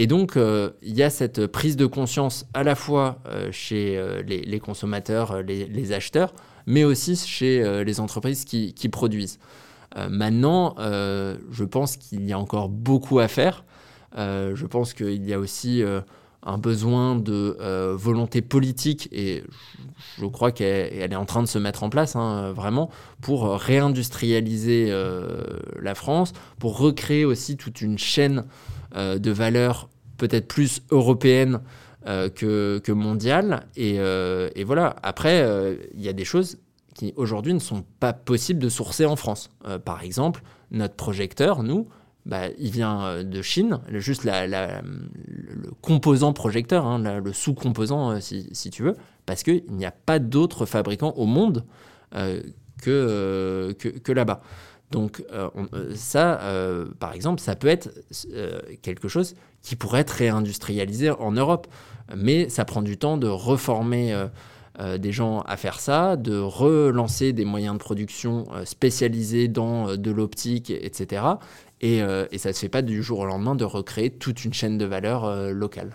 Et 0.00 0.06
donc, 0.06 0.36
euh, 0.36 0.70
il 0.80 0.96
y 0.96 1.02
a 1.02 1.10
cette 1.10 1.48
prise 1.48 1.76
de 1.76 1.84
conscience 1.84 2.46
à 2.54 2.62
la 2.62 2.76
fois 2.76 3.18
euh, 3.26 3.50
chez 3.50 3.98
euh, 3.98 4.22
les, 4.22 4.60
consommateurs, 4.60 5.42
les, 5.42 5.92
acheteurs, 5.92 6.32
mais 6.68 6.84
aussi 6.84 7.16
chez 7.16 7.84
les 7.84 7.98
entreprises 8.00 8.44
qui, 8.44 8.88
produisent. 8.88 9.38
maintenant, 10.08 10.74
je 10.78 11.64
pense 11.64 11.96
qu'il 11.96 12.24
y 12.24 12.32
a 12.32 12.38
encore 12.38 12.68
beaucoup 12.68 13.18
à 13.18 13.28
faire. 13.28 13.64
je 14.16 14.66
pense 14.66 14.92
qu'il 14.92 15.24
y 15.26 15.32
a 15.32 15.38
aussi 15.38 15.82
un 16.44 16.58
besoin 16.58 17.16
de 17.16 17.56
volonté 17.94 18.42
politique, 18.42 19.08
et 19.12 19.42
je, 20.18 20.26
crois 20.26 20.52
qu'elle 20.52 21.12
est 21.12 21.16
en 21.16 21.24
train 21.24 21.42
de 21.42 21.48
se 21.48 21.58
mettre 21.58 21.82
en 21.82 21.90
place, 21.90 22.16
hein, 22.16 22.52
vraiment, 22.52 22.90
pour 23.20 23.50
réindustrialiser 23.54 24.92
la 25.80 25.94
France, 25.94 26.32
pour 26.58 26.78
recréer 26.78 27.24
aussi 27.24 27.56
toute 27.56 27.80
une 27.80 27.98
chaîne 27.98 28.44
euh, 28.96 29.18
de 29.18 29.30
valeurs 29.30 29.90
peut-être 30.16 30.48
plus 30.48 30.80
européennes 30.90 31.56
euh, 31.56 31.60
que, 32.06 32.78
que 32.78 32.92
mondiales. 32.92 33.66
Euh, 33.78 34.50
et, 34.54 34.64
voilà, 34.64 34.96
après, 35.02 35.76
il 35.94 36.00
y 36.00 36.08
a 36.08 36.12
des 36.12 36.24
choses 36.24 36.58
qui 36.94 37.12
aujourd'hui 37.16 37.54
ne 37.54 37.58
sont 37.58 37.84
pas 38.00 38.12
possibles 38.12 38.60
de 38.60 38.68
sourcer 38.68 39.06
en 39.06 39.16
France. 39.16 39.50
par 39.84 40.02
exemple, 40.02 40.42
notre 40.70 40.94
projecteur, 40.94 41.62
nous, 41.62 41.88
bah, 42.26 42.48
il 42.58 42.70
vient 42.70 43.22
de 43.22 43.42
Chine, 43.42 43.80
juste 43.90 44.24
le 44.24 45.70
composant 45.80 46.32
projecteur, 46.32 46.86
hein, 46.86 47.20
le 47.20 47.32
sous-composant 47.32 48.20
si, 48.20 48.70
tu 48.70 48.82
veux, 48.82 48.96
parce 49.26 49.42
qu'il 49.42 49.64
n'y 49.70 49.86
a 49.86 49.92
pas 49.92 50.18
d'autres 50.18 50.66
fabricants 50.66 51.12
au 51.16 51.26
monde 51.26 51.64
que, 52.12 53.72
que 53.76 54.12
là-bas. 54.12 54.42
Donc 54.90 55.22
euh, 55.32 55.50
euh, 55.74 55.94
ça, 55.94 56.40
euh, 56.42 56.86
par 56.98 57.12
exemple, 57.12 57.40
ça 57.40 57.56
peut 57.56 57.68
être 57.68 57.90
quelque 58.82 59.08
chose 59.08 59.34
qui 59.62 59.76
pourrait 59.76 60.00
être 60.00 60.10
réindustrialisé 60.10 61.10
en 61.10 61.32
Europe. 61.32 61.66
Mais 62.16 62.48
ça 62.48 62.64
prend 62.64 62.80
du 62.80 62.96
temps 62.96 63.18
de 63.18 63.28
reformer 63.28 64.16
des 64.98 65.12
gens 65.12 65.40
à 65.42 65.58
faire 65.58 65.78
ça, 65.78 66.16
de 66.16 66.38
relancer 66.38 67.34
des 67.34 67.44
moyens 67.44 67.74
de 67.74 67.78
production 67.78 68.46
spécialisés 68.64 69.46
dans 69.46 69.94
de 69.94 70.10
l'optique, 70.10 70.70
etc. 70.70 71.22
Et, 71.82 71.98
et, 71.98 72.38
ça 72.38 72.48
ne 72.48 72.54
se 72.54 72.60
fait 72.60 72.70
pas 72.70 72.80
du 72.80 73.02
jour 73.02 73.18
au 73.18 73.26
lendemain 73.26 73.56
de 73.56 73.64
recréer 73.66 74.08
toute 74.08 74.46
une 74.46 74.54
chaîne 74.54 74.78
de 74.78 74.86
valeur 74.86 75.52
locale. 75.52 75.90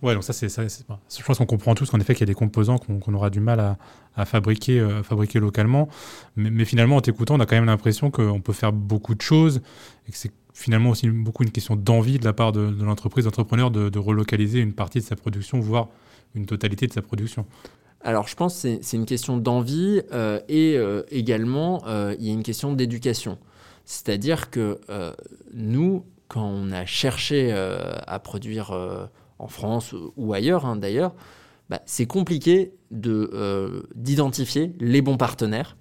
Ouais, 0.00 0.14
donc 0.14 0.22
ça, 0.22 0.32
c'est, 0.32 0.48
je 0.48 1.22
pense 1.24 1.38
qu'on 1.38 1.46
comprend 1.46 1.74
tous 1.74 1.90
qu'en 1.90 1.98
effet, 1.98 2.14
qu'il 2.14 2.20
y 2.20 2.30
a 2.30 2.32
des 2.32 2.34
composants 2.34 2.78
qu'on, 2.78 3.14
aura 3.14 3.30
du 3.30 3.40
mal 3.40 3.76
à, 4.14 4.24
fabriquer, 4.24 4.78
euh, 4.78 5.02
fabriquer 5.02 5.40
localement. 5.40 5.88
Mais, 6.36 6.64
finalement, 6.64 6.96
en 6.96 7.00
t'écoutant, 7.00 7.34
on 7.34 7.40
a 7.40 7.46
quand 7.46 7.56
même 7.56 7.64
l'impression 7.64 8.10
qu'on 8.10 8.40
peut 8.40 8.52
faire 8.52 8.72
beaucoup 8.72 9.16
de 9.16 9.22
choses 9.22 9.60
et 10.06 10.12
que 10.12 10.16
c'est 10.16 10.30
finalement 10.54 10.90
aussi 10.90 11.08
beaucoup 11.08 11.42
une 11.42 11.50
question 11.50 11.74
d'envie 11.74 12.18
de 12.18 12.24
la 12.24 12.32
part 12.32 12.52
de, 12.52 12.74
l'entreprise, 12.82 13.24
d'entrepreneur, 13.24 13.72
de, 13.72 13.88
de, 13.88 13.98
relocaliser 13.98 14.60
une 14.60 14.72
partie 14.72 14.98
de 14.98 15.04
sa 15.04 15.16
production, 15.16 15.58
voire 15.58 15.88
une 16.34 16.46
totalité 16.46 16.86
de 16.86 16.92
sa 16.92 17.02
production. 17.02 17.44
Alors, 18.00 18.28
je 18.28 18.36
pense 18.36 18.62
que 18.62 18.78
c'est, 18.80 18.96
une 18.96 19.06
question 19.06 19.36
d'envie 19.36 20.02
euh, 20.12 20.38
et 20.48 20.76
euh, 20.76 21.02
également, 21.10 21.82
il 22.18 22.24
y 22.24 22.30
a 22.30 22.32
une 22.32 22.44
question 22.44 22.72
d'éducation. 22.72 23.38
C'est-à-dire 23.84 24.50
que 24.50 24.78
nous, 25.54 26.04
quand 26.28 26.44
on 26.44 26.70
a 26.70 26.86
cherché 26.86 27.52
à 27.52 28.18
produire 28.20 29.08
en 29.38 29.48
France 29.48 29.94
ou 30.16 30.32
ailleurs 30.32 30.66
hein, 30.66 30.76
d'ailleurs, 30.76 31.14
bah, 31.68 31.80
c'est 31.84 32.06
compliqué 32.06 32.72
euh, 33.06 33.82
d'identifier 33.94 34.74
les 34.80 35.02
bons 35.02 35.18
partenaires. 35.18 35.76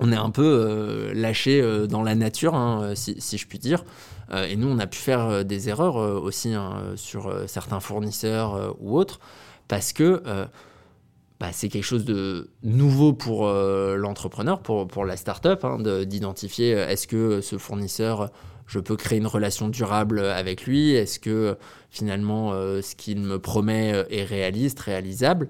On 0.00 0.12
est 0.12 0.16
un 0.16 0.30
peu 0.30 0.44
euh, 0.44 1.14
lâché 1.14 1.60
euh, 1.60 1.86
dans 1.86 2.02
la 2.02 2.14
nature, 2.14 2.54
hein, 2.54 2.92
si, 2.94 3.38
je 3.38 3.46
puis 3.46 3.58
dire. 3.58 3.84
et 4.32 4.56
nous, 4.56 4.68
on 4.68 4.78
a 4.78 4.86
pu 4.86 4.98
faire 4.98 5.44
des 5.44 5.70
erreurs 5.70 5.96
aussi 5.96 6.52
hein, 6.52 6.92
sur 6.96 7.32
certains 7.48 7.80
fournisseurs 7.80 8.76
ou 8.78 8.98
autres, 8.98 9.20
parce 9.68 9.94
que 9.94 10.22
bah, 11.40 11.48
c'est 11.52 11.68
quelque 11.68 11.84
chose 11.84 12.04
de 12.04 12.50
nouveau 12.62 13.12
pour 13.12 13.46
l'entrepreneur, 13.48 14.60
pour, 14.60 15.04
la 15.04 15.16
startup, 15.16 15.64
d'identifier 16.04 16.70
est-ce 16.70 17.06
que 17.06 17.40
ce 17.40 17.58
fournisseur 17.58 18.30
je 18.68 18.78
peux 18.78 18.96
créer 18.96 19.18
une 19.18 19.26
relation 19.26 19.68
durable 19.68 20.20
avec 20.20 20.64
lui? 20.64 20.92
Est-ce 20.92 21.18
que 21.18 21.56
finalement 21.90 22.52
euh, 22.52 22.82
ce 22.82 22.94
qu'il 22.94 23.20
me 23.20 23.38
promet 23.38 23.92
euh, 23.94 24.04
est 24.10 24.24
réaliste, 24.24 24.78
réalisable? 24.80 25.48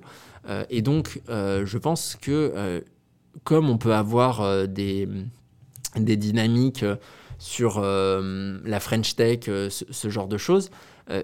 Euh, 0.48 0.64
Et 0.70 0.81
donc, 0.81 1.20
je 1.29 1.79
pense 1.79 2.16
que 2.16 2.83
comme 3.44 3.68
on 3.68 3.77
peut 3.77 3.94
avoir 3.94 4.66
des, 4.66 5.09
dynamiques 5.96 6.85
sur 7.38 7.81
la 7.81 8.81
French 8.81 9.16
Tech, 9.16 9.40
ce, 9.44 10.09
genre 10.09 10.29
de 10.29 10.38
choses, 10.38 10.70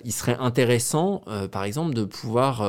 il 0.05 0.13
serait 0.13 0.37
intéressant, 0.39 1.23
par 1.51 1.65
exemple, 1.65 1.95
de 1.95 2.05
pouvoir 2.05 2.63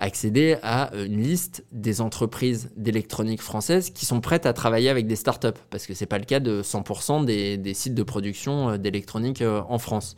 accéder 0.00 0.56
à 0.62 0.92
euh, 0.94 1.06
une 1.06 1.22
liste 1.22 1.64
des 1.70 2.00
entreprises 2.00 2.70
d'électronique 2.76 3.42
françaises 3.42 3.90
qui 3.90 4.06
sont 4.06 4.20
prêtes 4.20 4.46
à 4.46 4.52
travailler 4.52 4.88
avec 4.88 5.06
des 5.06 5.14
startups, 5.14 5.48
parce 5.68 5.86
que 5.86 5.94
ce 5.94 6.02
n'est 6.02 6.08
pas 6.08 6.18
le 6.18 6.24
cas 6.24 6.40
de 6.40 6.62
100% 6.62 7.26
des, 7.26 7.74
sites 7.74 7.94
de 7.94 8.02
production 8.02 8.70
euh, 8.70 8.76
d'électronique 8.78 9.42
euh, 9.42 9.62
en 9.68 9.78
France. 9.78 10.16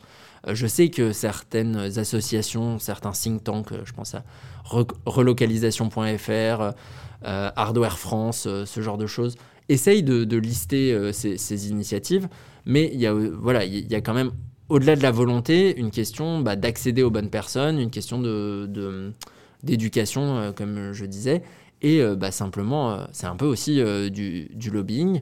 Je 0.51 0.67
sais 0.67 0.89
que 0.89 1.13
certaines 1.13 1.77
associations, 1.97 2.77
certains 2.77 3.11
think 3.11 3.45
tanks, 3.45 3.73
je 3.85 3.93
pense 3.93 4.13
à 4.13 4.25
relocalisation.fr, 4.65 6.73
Hardware 7.23 7.97
France, 7.97 8.49
ce 8.65 8.81
genre 8.81 8.97
de 8.97 9.07
choses, 9.07 9.37
essayent 9.69 10.03
de, 10.03 10.37
lister 10.37 11.13
ces, 11.13 11.69
initiatives, 11.69 12.27
mais 12.65 12.91
il 12.93 12.99
y 12.99 13.07
a, 13.07 13.13
voilà, 13.13 13.63
il 13.63 13.89
y 13.89 13.95
a 13.95 14.01
quand 14.01 14.13
même, 14.13 14.31
au-delà 14.67 14.97
de 14.97 15.01
la 15.01 15.11
volonté, 15.11 15.79
une 15.79 15.91
question 15.91 16.41
bah, 16.41 16.57
d'accéder 16.57 17.03
aux 17.03 17.11
bonnes 17.11 17.29
personnes, 17.29 17.79
une 17.79 17.91
question 17.91 18.19
de 18.19 19.13
d'éducation, 19.63 20.37
euh, 20.37 20.51
comme 20.51 20.93
je 20.93 21.05
disais. 21.05 21.41
Et 21.81 22.01
euh, 22.01 22.15
bah, 22.15 22.31
simplement, 22.31 22.91
euh, 22.91 23.05
c'est 23.11 23.27
un 23.27 23.35
peu 23.35 23.45
aussi 23.45 23.81
du, 24.11 24.69
lobbying 24.71 25.21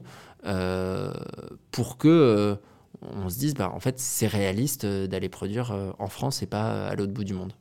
pour 1.70 1.98
que 1.98 2.56
on 3.00 3.28
se 3.28 3.38
dise, 3.38 3.54
bah, 3.54 3.72
en 3.74 3.80
fait, 3.80 3.98
c'est 3.98 4.26
réaliste 4.26 4.86
d'aller 4.86 5.28
produire 5.28 5.94
en 5.98 6.08
France 6.08 6.42
et 6.42 6.46
pas 6.46 6.88
à 6.88 6.94
l'autre 6.94 7.12
bout 7.12 7.24
du 7.24 7.34
monde. 7.34 7.52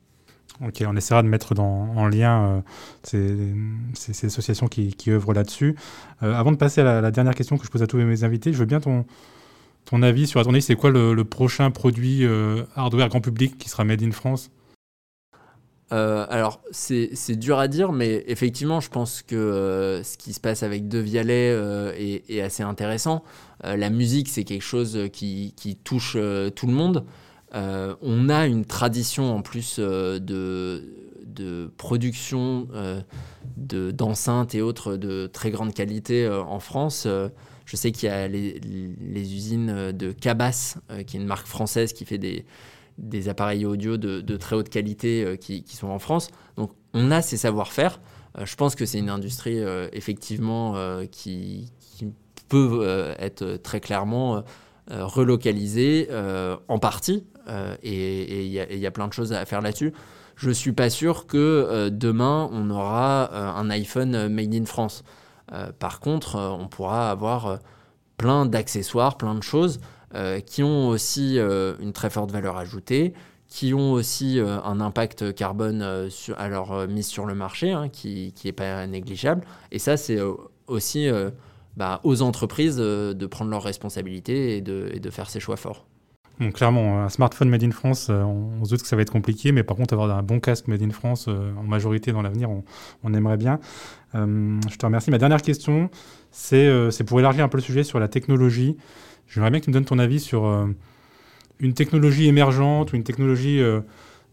Ok, 0.63 0.83
on 0.85 0.95
essaiera 0.95 1.23
de 1.23 1.27
mettre 1.27 1.57
en 1.59 2.07
lien 2.07 2.63
ces, 3.01 3.55
associations 4.23 4.67
qui, 4.67 4.93
qui 4.93 5.09
œuvrent 5.09 5.33
là-dessus. 5.33 5.75
avant 6.19 6.51
de 6.51 6.57
passer 6.57 6.81
à 6.81 7.01
la, 7.01 7.11
dernière 7.11 7.33
question 7.33 7.57
que 7.57 7.65
je 7.65 7.71
pose 7.71 7.81
à 7.81 7.87
tous 7.87 7.97
mes 7.97 8.23
invités, 8.23 8.53
je 8.53 8.59
veux 8.59 8.65
bien 8.65 8.79
ton, 8.79 9.05
avis 10.03 10.27
sur, 10.27 10.39
avis, 10.47 10.61
c'est 10.61 10.75
quoi 10.75 10.91
le, 10.91 11.23
prochain 11.23 11.71
produit 11.71 12.23
hardware 12.75 13.09
grand 13.09 13.21
public 13.21 13.57
qui 13.57 13.69
sera 13.69 13.83
made 13.83 14.03
in 14.03 14.11
France? 14.11 14.51
Euh, 15.91 16.25
alors, 16.29 16.61
c'est 16.71 17.35
dur 17.35 17.59
à 17.59 17.67
dire, 17.67 17.91
mais 17.91 18.23
effectivement, 18.27 18.79
je 18.79 18.89
pense 18.89 19.21
que 19.21 19.35
euh, 19.35 20.03
ce 20.03 20.17
qui 20.17 20.33
se 20.33 20.39
passe 20.39 20.63
avec 20.63 20.87
De 20.87 20.99
Vialet 20.99 21.51
euh, 21.51 21.93
est, 21.97 22.41
assez 22.41 22.63
intéressant. 22.63 23.23
la 23.63 23.89
musique, 23.89 24.29
c'est 24.29 24.43
quelque 24.43 24.63
chose 24.63 24.97
qui, 25.11 25.53
touche 25.83 26.17
tout 26.55 26.67
le 26.67 26.73
monde. 26.73 27.05
on 27.53 28.29
a 28.29 28.47
une 28.47 28.65
tradition 28.65 29.35
en 29.35 29.41
plus 29.41 29.79
de, 29.79 30.19
de, 31.25 31.71
production 31.77 32.67
d'enceintes 33.57 34.55
et 34.55 34.61
autres 34.61 34.95
de 34.95 35.27
très 35.27 35.51
grande 35.51 35.73
qualité 35.73 36.27
en 36.27 36.59
France. 36.59 37.05
je 37.65 37.75
sais 37.75 37.91
qu'il 37.91 38.09
y 38.09 38.11
a 38.11 38.27
les, 38.27 38.59
les, 38.59 39.33
usines 39.35 39.91
de 39.91 40.11
Cabas, 40.11 40.77
qui 41.05 41.17
est 41.17 41.19
une 41.19 41.27
marque 41.27 41.47
française 41.47 41.93
qui 41.93 42.05
fait 42.05 42.17
des 42.17 42.45
des 43.01 43.29
appareils 43.29 43.65
audio 43.65 43.97
de, 43.97 44.37
très 44.37 44.55
haute 44.55 44.69
qualité 44.69 45.23
euh, 45.23 45.35
qui, 45.35 45.63
sont 45.67 45.89
en 45.89 45.99
France. 45.99 46.29
Donc 46.55 46.71
on 46.93 47.11
a 47.11 47.21
ces 47.21 47.37
savoir-faire. 47.37 47.99
Euh, 48.37 48.45
je 48.45 48.55
pense 48.55 48.75
que 48.75 48.85
c'est 48.85 48.99
une 48.99 49.09
industrie 49.09 49.59
euh, 49.59 49.89
effectivement 49.91 50.75
qui, 51.11 51.71
peut 52.47 53.15
être 53.17 53.55
très 53.63 53.79
clairement 53.79 54.43
relocalisée 54.89 56.09
en 56.67 56.79
partie. 56.79 57.25
et 57.81 58.45
il 58.45 58.51
y, 58.51 58.85
a 58.85 58.91
plein 58.91 59.07
de 59.07 59.13
choses 59.13 59.31
à 59.31 59.45
faire 59.45 59.61
là-dessus. 59.61 59.93
Je 60.35 60.49
ne 60.49 60.53
suis 60.53 60.73
pas 60.73 60.89
sûr 60.89 61.27
que 61.27 61.87
demain 61.87 62.49
on 62.51 62.69
aura 62.69 63.33
un 63.57 63.69
iPhone 63.69 64.27
made 64.27 64.53
in 64.53 64.65
France. 64.65 65.05
par 65.79 66.01
contre, 66.01 66.35
on 66.35 66.67
pourra 66.67 67.09
avoir 67.09 67.59
plein 68.17 68.45
d'accessoires, 68.45 69.15
plein 69.15 69.35
de 69.35 69.43
choses 69.43 69.79
qui 70.45 70.63
ont 70.63 70.89
aussi 70.89 71.39
euh, 71.39 71.75
une 71.79 71.93
très 71.93 72.09
forte 72.09 72.31
valeur 72.31 72.57
ajoutée, 72.57 73.13
qui 73.47 73.73
ont 73.73 73.91
aussi 73.91 74.39
euh, 74.39 74.61
un 74.63 74.79
impact 74.79 75.33
carbone 75.33 76.09
à 76.37 76.47
leur 76.49 76.87
mise 76.87 77.07
sur 77.07 77.25
le 77.25 77.35
marché, 77.35 77.71
hein, 77.71 77.89
qui 77.89 78.33
n'est 78.43 78.51
pas 78.51 78.87
négligeable. 78.87 79.45
Et 79.71 79.79
ça, 79.79 79.97
c'est 79.97 80.19
aussi 80.67 81.09
bah, 81.75 81.99
aux 82.03 82.21
entreprises 82.21 82.77
de 82.77 83.25
prendre 83.25 83.51
leurs 83.51 83.63
responsabilités 83.63 84.57
et 84.57 84.61
de, 84.61 84.97
de 84.97 85.09
faire 85.09 85.29
ces 85.29 85.39
choix 85.39 85.57
forts. 85.57 85.85
Bon, 86.39 86.51
clairement, 86.51 87.03
un 87.03 87.09
smartphone 87.09 87.49
made 87.49 87.63
in 87.63 87.71
France, 87.71 88.09
on, 88.09 88.63
se 88.63 88.71
doute 88.71 88.81
que 88.81 88.87
ça 88.87 88.95
va 88.95 89.01
être 89.01 89.11
compliqué, 89.11 89.51
mais 89.51 89.63
par 89.63 89.77
contre, 89.77 89.93
avoir 89.93 90.09
un 90.17 90.23
bon 90.23 90.39
casque 90.39 90.67
made 90.67 90.81
in 90.81 90.89
France 90.89 91.27
en 91.27 91.63
majorité 91.63 92.11
dans 92.11 92.21
l'avenir, 92.21 92.49
on, 92.49 92.63
on, 93.03 93.13
aimerait 93.13 93.37
bien. 93.37 93.59
je 94.13 94.75
te 94.77 94.85
remercie. 94.85 95.11
Ma 95.11 95.17
dernière 95.17 95.41
question, 95.41 95.89
c'est 96.31 97.03
pour 97.05 97.19
élargir 97.19 97.43
un 97.43 97.49
peu 97.49 97.57
le 97.57 97.63
sujet 97.63 97.83
sur 97.83 97.99
la 97.99 98.07
technologie. 98.07 98.77
J'aimerais 99.31 99.49
bien 99.49 99.59
que 99.61 99.65
tu 99.65 99.69
me 99.69 99.73
donnes 99.73 99.85
ton 99.85 99.97
avis 99.97 100.19
sur 100.19 100.45
euh, 100.45 100.67
une 101.59 101.73
technologie 101.73 102.27
émergente 102.27 102.91
ou 102.91 102.97
une 102.97 103.05
technologie 103.05 103.61
euh, 103.61 103.79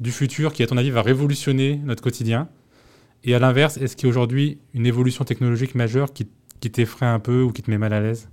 du 0.01 0.11
futur 0.11 0.53
qui, 0.53 0.65
à 0.65 0.67
ton 0.67 0.77
avis, 0.77 0.91
va 0.91 1.03
révolutionner 1.03 1.81
notre 1.85 2.03
quotidien. 2.03 2.49
Et 3.23 3.35
à 3.35 3.39
l'inverse, 3.39 3.77
est-ce 3.77 3.95
qu'il 3.97 4.07
y 4.07 4.09
a 4.09 4.11
aujourd'hui 4.11 4.59
une 4.75 4.87
évolution 4.87 5.25
technologique 5.25 5.77
majeure 5.77 6.13
qui, 6.13 6.27
t'effraie 6.71 7.07
un 7.07 7.21
peu 7.21 7.43
ou 7.43 7.53
qui 7.53 7.63
te 7.63 7.71
met 7.71 7.79
mal 7.79 7.93
à 7.93 8.01
l'aise? 8.01 8.29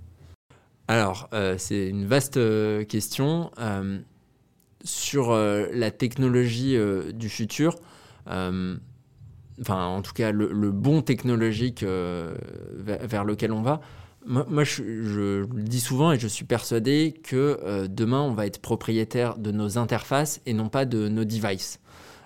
Alors, 0.88 1.30
euh, 1.34 1.56
c'est 1.60 1.88
une 1.88 2.06
vaste 2.06 2.40
question. 2.88 3.52
sur 4.84 5.34
la 5.36 5.92
technologie 5.92 6.78
du 7.14 7.30
futur, 7.30 7.76
enfin, 8.26 8.80
en 9.68 10.02
tout 10.02 10.14
cas, 10.14 10.32
le, 10.32 10.52
le 10.52 10.72
bon 10.72 11.04
technologique 11.04 11.84
vers, 11.84 13.24
lequel 13.24 13.52
on 13.52 13.62
va, 13.62 13.82
moi, 14.26 14.64
je, 14.64 14.82
le 14.84 15.48
dis 15.64 15.80
souvent 15.80 16.12
et 16.12 16.20
je 16.20 16.28
suis 16.28 16.46
persuadé 16.46 17.14
que 17.24 17.60
euh, 17.64 17.88
demain, 17.88 18.22
on 18.22 18.34
va 18.34 18.48
être 18.48 18.60
propriétaire 18.60 19.38
de 19.38 19.52
nos 19.52 19.78
interfaces 19.78 20.42
et 20.46 20.54
non 20.54 20.70
pas 20.70 20.86
de 20.86 21.08
nos 21.08 21.26
devices. 21.26 21.80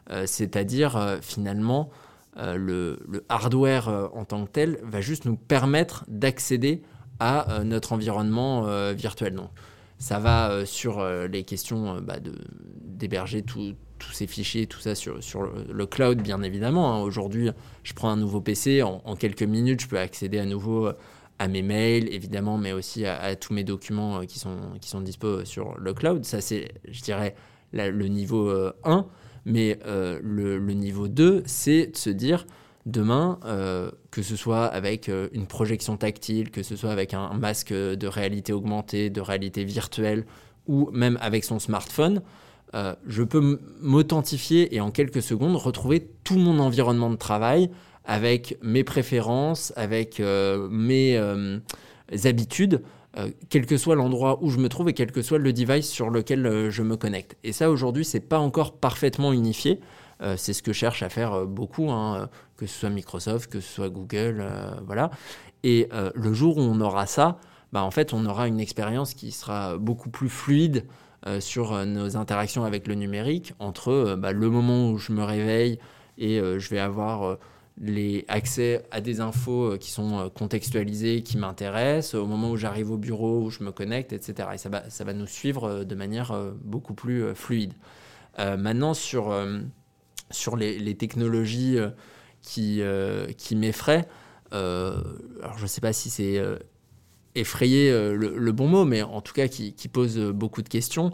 Euh, 0.10 0.24
c'est-à-dire, 0.26 0.96
euh, 0.96 1.18
finalement, 1.22 1.90
le, 2.38 2.98
hardware 3.28 4.10
en 4.14 4.24
tant 4.24 4.46
que 4.46 4.52
tel 4.52 4.80
va 4.84 5.02
juste 5.02 5.26
nous 5.26 5.36
permettre 5.36 6.06
d'accéder 6.08 6.82
à 7.20 7.64
notre 7.66 7.92
environnement 7.92 8.94
virtuel. 8.94 9.34
Donc, 9.34 9.50
ça 9.98 10.20
va 10.20 10.66
sur 10.66 11.04
les 11.04 11.44
questions 11.44 12.00
bah, 12.00 12.16
d'héberger 12.82 13.42
tous 13.42 13.76
ces 14.14 14.26
fichiers, 14.26 14.68
tout 14.68 14.80
ça 14.80 14.96
sur, 14.96 15.18
le, 15.42 15.86
cloud, 15.86 16.22
bien 16.22 16.42
évidemment. 16.42 16.94
Hein. 16.94 17.02
Aujourd'hui, 17.02 17.50
je 17.84 17.94
prends 17.94 18.10
un 18.10 18.16
nouveau 18.16 18.40
PC, 18.40 18.84
en, 18.84 19.16
quelques 19.18 19.44
minutes, 19.44 19.82
je 19.82 19.88
peux 19.90 20.00
accéder 20.00 20.40
à 20.40 20.46
nouveau 20.46 20.90
à 21.40 21.48
mes 21.48 21.62
mails, 21.62 22.14
évidemment, 22.14 22.58
mais 22.58 22.74
aussi 22.74 23.06
à, 23.06 23.36
tous 23.36 23.54
mes 23.54 23.64
documents 23.64 24.20
euh, 24.20 24.26
qui 24.26 24.38
sont, 24.38 24.58
qui 24.80 24.90
sont 24.90 25.02
dispo 25.02 25.46
sur 25.46 25.78
le 25.80 25.94
cloud. 25.94 26.26
Ça, 26.26 26.42
c'est, 26.42 26.74
je 26.88 27.02
dirais, 27.02 27.34
le 27.72 28.08
niveau 28.08 28.50
1. 28.50 28.54
Euh, 28.54 29.02
mais 29.46 29.80
euh, 29.86 30.20
le, 30.22 30.60
niveau 30.74 31.08
2, 31.08 31.44
c'est 31.46 31.88
de 31.88 31.98
se 31.98 32.10
dire, 32.10 32.46
demain, 32.86 33.40
que 34.12 34.22
ce 34.22 34.36
soit 34.36 34.66
avec 34.66 35.10
une 35.32 35.48
projection 35.48 35.98
tactile, 35.98 36.52
que 36.52 36.62
ce 36.62 36.76
soit 36.76 36.92
avec 36.92 37.14
un 37.14 37.34
masque 37.34 37.72
de 37.74 38.08
réalité 38.08 38.52
augmentée, 38.52 39.10
de 39.10 39.22
réalité 39.22 39.64
virtuelle, 39.64 40.26
ou 40.68 40.90
même 40.92 41.18
avec 41.22 41.46
son 41.46 41.58
smartphone, 41.58 42.22
je 42.74 43.24
peux 43.24 43.60
m'authentifier 43.80 44.76
et 44.76 44.82
en 44.82 44.92
quelques 44.92 45.22
secondes 45.22 45.56
retrouver 45.56 46.08
tout 46.24 46.38
mon 46.38 46.60
environnement 46.60 47.10
de 47.10 47.16
travail 47.16 47.72
avec 48.10 48.58
mes 48.62 48.84
préférences, 48.84 49.72
avec 49.76 50.20
mes 50.20 51.18
habitudes, 52.26 52.82
quel 53.50 53.66
que 53.66 53.78
soit 53.78 53.96
l'endroit 53.96 54.40
où 54.42 54.50
je 54.50 54.58
me 54.58 54.68
trouve 54.68 54.90
et 54.90 54.94
quel 54.94 55.12
que 55.12 55.22
soit 55.22 55.38
le 55.38 55.54
device 55.54 55.90
sur 55.90 56.10
lequel 56.10 56.70
je 56.70 56.82
me 56.82 56.98
connecte. 56.98 57.38
Et 57.44 57.54
ça, 57.54 57.70
aujourd'hui, 57.70 58.04
c'est 58.04 58.20
pas 58.20 58.40
encore 58.40 58.78
parfaitement 58.78 59.32
unifié. 59.32 59.80
Euh, 60.22 60.36
c'est 60.38 60.54
ce 60.54 60.62
que 60.62 60.74
cherchent 60.74 61.04
à 61.04 61.10
faire 61.10 61.34
euh, 61.34 61.46
beaucoup, 61.46 61.90
hein, 61.92 62.30
que 62.58 62.66
ce 62.66 62.80
soit 62.80 62.90
Microsoft, 62.90 63.50
que 63.50 63.60
ce 63.62 63.74
soit 63.74 63.90
Google, 63.90 64.40
euh, 64.42 64.72
voilà. 64.86 65.12
Et 65.64 65.90
le 66.16 66.34
jour 66.34 66.58
où 66.58 66.62
on 66.62 66.80
aura 66.80 67.06
ça, 67.06 67.38
bah, 67.74 67.84
en 67.84 67.92
fait, 67.92 68.14
on 68.14 68.26
aura 68.26 68.48
une 68.48 68.62
expérience 68.62 69.14
qui 69.14 69.34
sera 69.34 69.78
beaucoup 69.78 70.10
plus 70.10 70.30
fluide 70.30 70.86
sur 71.42 71.86
nos 71.86 72.16
interactions 72.16 72.64
avec 72.64 72.88
le 72.88 72.96
numérique, 72.96 73.54
entre 73.60 74.16
bah, 74.18 74.32
le 74.32 74.50
moment 74.50 74.90
où 74.90 74.98
je 74.98 75.12
me 75.12 75.22
réveille 75.22 75.78
et 76.18 76.38
je 76.40 76.70
vais 76.70 76.80
avoir 76.80 77.38
les 77.80 78.26
accès 78.28 78.84
à 78.92 79.02
des 79.02 79.22
infos 79.22 79.78
qui 79.78 79.92
sont 79.92 80.30
contextualisées, 80.36 81.24
qui 81.24 81.38
m'intéressent, 81.38 82.16
au 82.16 82.26
moment 82.26 82.52
où 82.52 82.58
j'arrive 82.58 82.92
au 82.92 82.98
bureau, 82.98 83.44
où 83.44 83.50
je 83.50 83.64
me 83.64 83.72
connecte, 83.72 84.12
etc. 84.12 84.50
Et 84.54 84.58
ça 84.58 84.70
va, 84.70 84.90
ça 84.90 85.04
va 85.04 85.14
nous 85.14 85.28
suivre 85.28 85.86
de 85.86 85.96
manière 85.96 86.34
beaucoup 86.64 86.94
plus 86.94 87.34
fluide. 87.36 87.74
maintenant, 88.38 88.94
sur 88.94 89.34
sur 90.32 90.56
les, 90.56 90.96
technologies 90.96 91.78
euh, 91.78 91.90
qui, 92.42 92.82
euh, 92.82 93.28
qui 93.38 93.56
m'effraient. 93.56 94.08
Euh, 94.54 95.02
alors 95.42 95.58
je 95.58 95.64
ne 95.64 95.68
sais 95.68 95.82
pas 95.82 95.94
si 95.94 96.10
c'est 96.10 96.42
effrayer 97.36 97.92
le, 97.92 98.52
bon 98.52 98.68
mot, 98.68 98.86
mais 98.86 99.02
en 99.02 99.22
tout 99.22 99.34
cas 99.34 99.48
qui, 99.48 99.74
qui 99.74 99.88
pose 99.88 100.18
beaucoup 100.18 100.62
de 100.62 100.70
questions. 100.70 101.12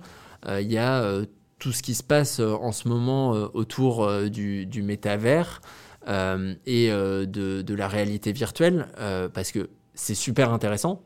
Il 0.47 0.71
y 0.71 0.77
a 0.77 1.21
tout 1.59 1.71
ce 1.71 1.81
qui 1.83 1.95
se 1.95 2.03
passe 2.03 2.39
en 2.39 2.71
ce 2.71 2.87
moment 2.87 3.31
autour 3.53 4.29
du, 4.29 4.65
du 4.65 4.83
métavers 4.83 5.61
et 6.07 6.89
de, 6.89 7.61
de, 7.61 7.75
la 7.75 7.87
réalité 7.87 8.31
virtuelle, 8.31 8.87
parce 9.33 9.51
que 9.51 9.69
c'est 9.93 10.15
super 10.15 10.51
intéressant. 10.51 11.01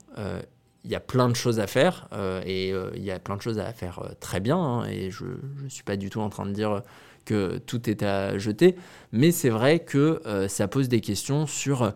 Il 0.86 0.92
y 0.92 0.96
a 0.96 1.00
plein 1.00 1.30
de 1.30 1.36
choses 1.36 1.60
à 1.60 1.68
faire 1.68 2.08
et 2.46 2.70
il 2.70 3.04
y 3.04 3.12
a 3.12 3.20
plein 3.20 3.38
de 3.38 3.42
choses 3.42 3.60
à 3.60 3.72
faire 3.74 4.02
très 4.20 4.40
bien. 4.40 4.58
Hein, 4.58 4.86
et 4.90 5.12
je 5.12 5.26
ne 5.64 5.70
suis 5.70 5.84
pas 5.84 5.96
du 5.96 6.10
tout 6.10 6.22
en 6.22 6.30
train 6.30 6.46
de 6.46 6.52
dire 6.52 6.84
que 7.30 7.60
tout 7.60 7.90
est 7.90 8.02
à 8.02 8.38
jeter, 8.40 8.76
mais 9.12 9.32
c'est 9.32 9.50
vrai 9.50 9.80
que 9.80 10.20
euh, 10.26 10.48
ça 10.48 10.68
pose 10.68 10.90
des 10.90 11.00
questions 11.00 11.46
sur 11.46 11.84
euh, 11.84 11.92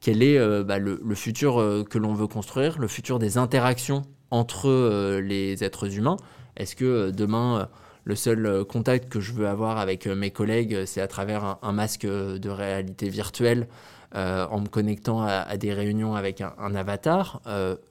quel 0.00 0.22
est 0.22 0.38
euh, 0.38 0.62
bah, 0.62 0.78
le, 0.78 1.00
futur 1.16 1.56
que 1.90 1.98
l'on 1.98 2.14
veut 2.14 2.28
construire, 2.28 2.78
le 2.78 2.86
futur 2.86 3.18
des 3.18 3.36
interactions 3.36 4.02
entre 4.30 5.18
les 5.18 5.64
êtres 5.64 5.96
humains. 5.96 6.16
Est-ce 6.56 6.76
que 6.76 7.10
demain, 7.10 7.68
le 8.06 8.14
seul 8.14 8.64
contact 8.64 9.10
que 9.10 9.20
je 9.20 9.32
veux 9.32 9.46
avoir 9.46 9.76
avec 9.78 10.06
mes 10.06 10.30
collègues, 10.30 10.84
c'est 10.86 11.02
à 11.02 11.08
travers 11.08 11.58
un, 11.60 11.72
masque 11.72 12.06
de 12.06 12.48
réalité 12.48 13.10
virtuelle 13.10 13.68
en 14.14 14.60
me 14.60 14.68
connectant 14.68 15.22
à, 15.22 15.56
des 15.56 15.74
réunions 15.74 16.14
avec 16.14 16.40
un, 16.40 16.74
avatar 16.74 17.42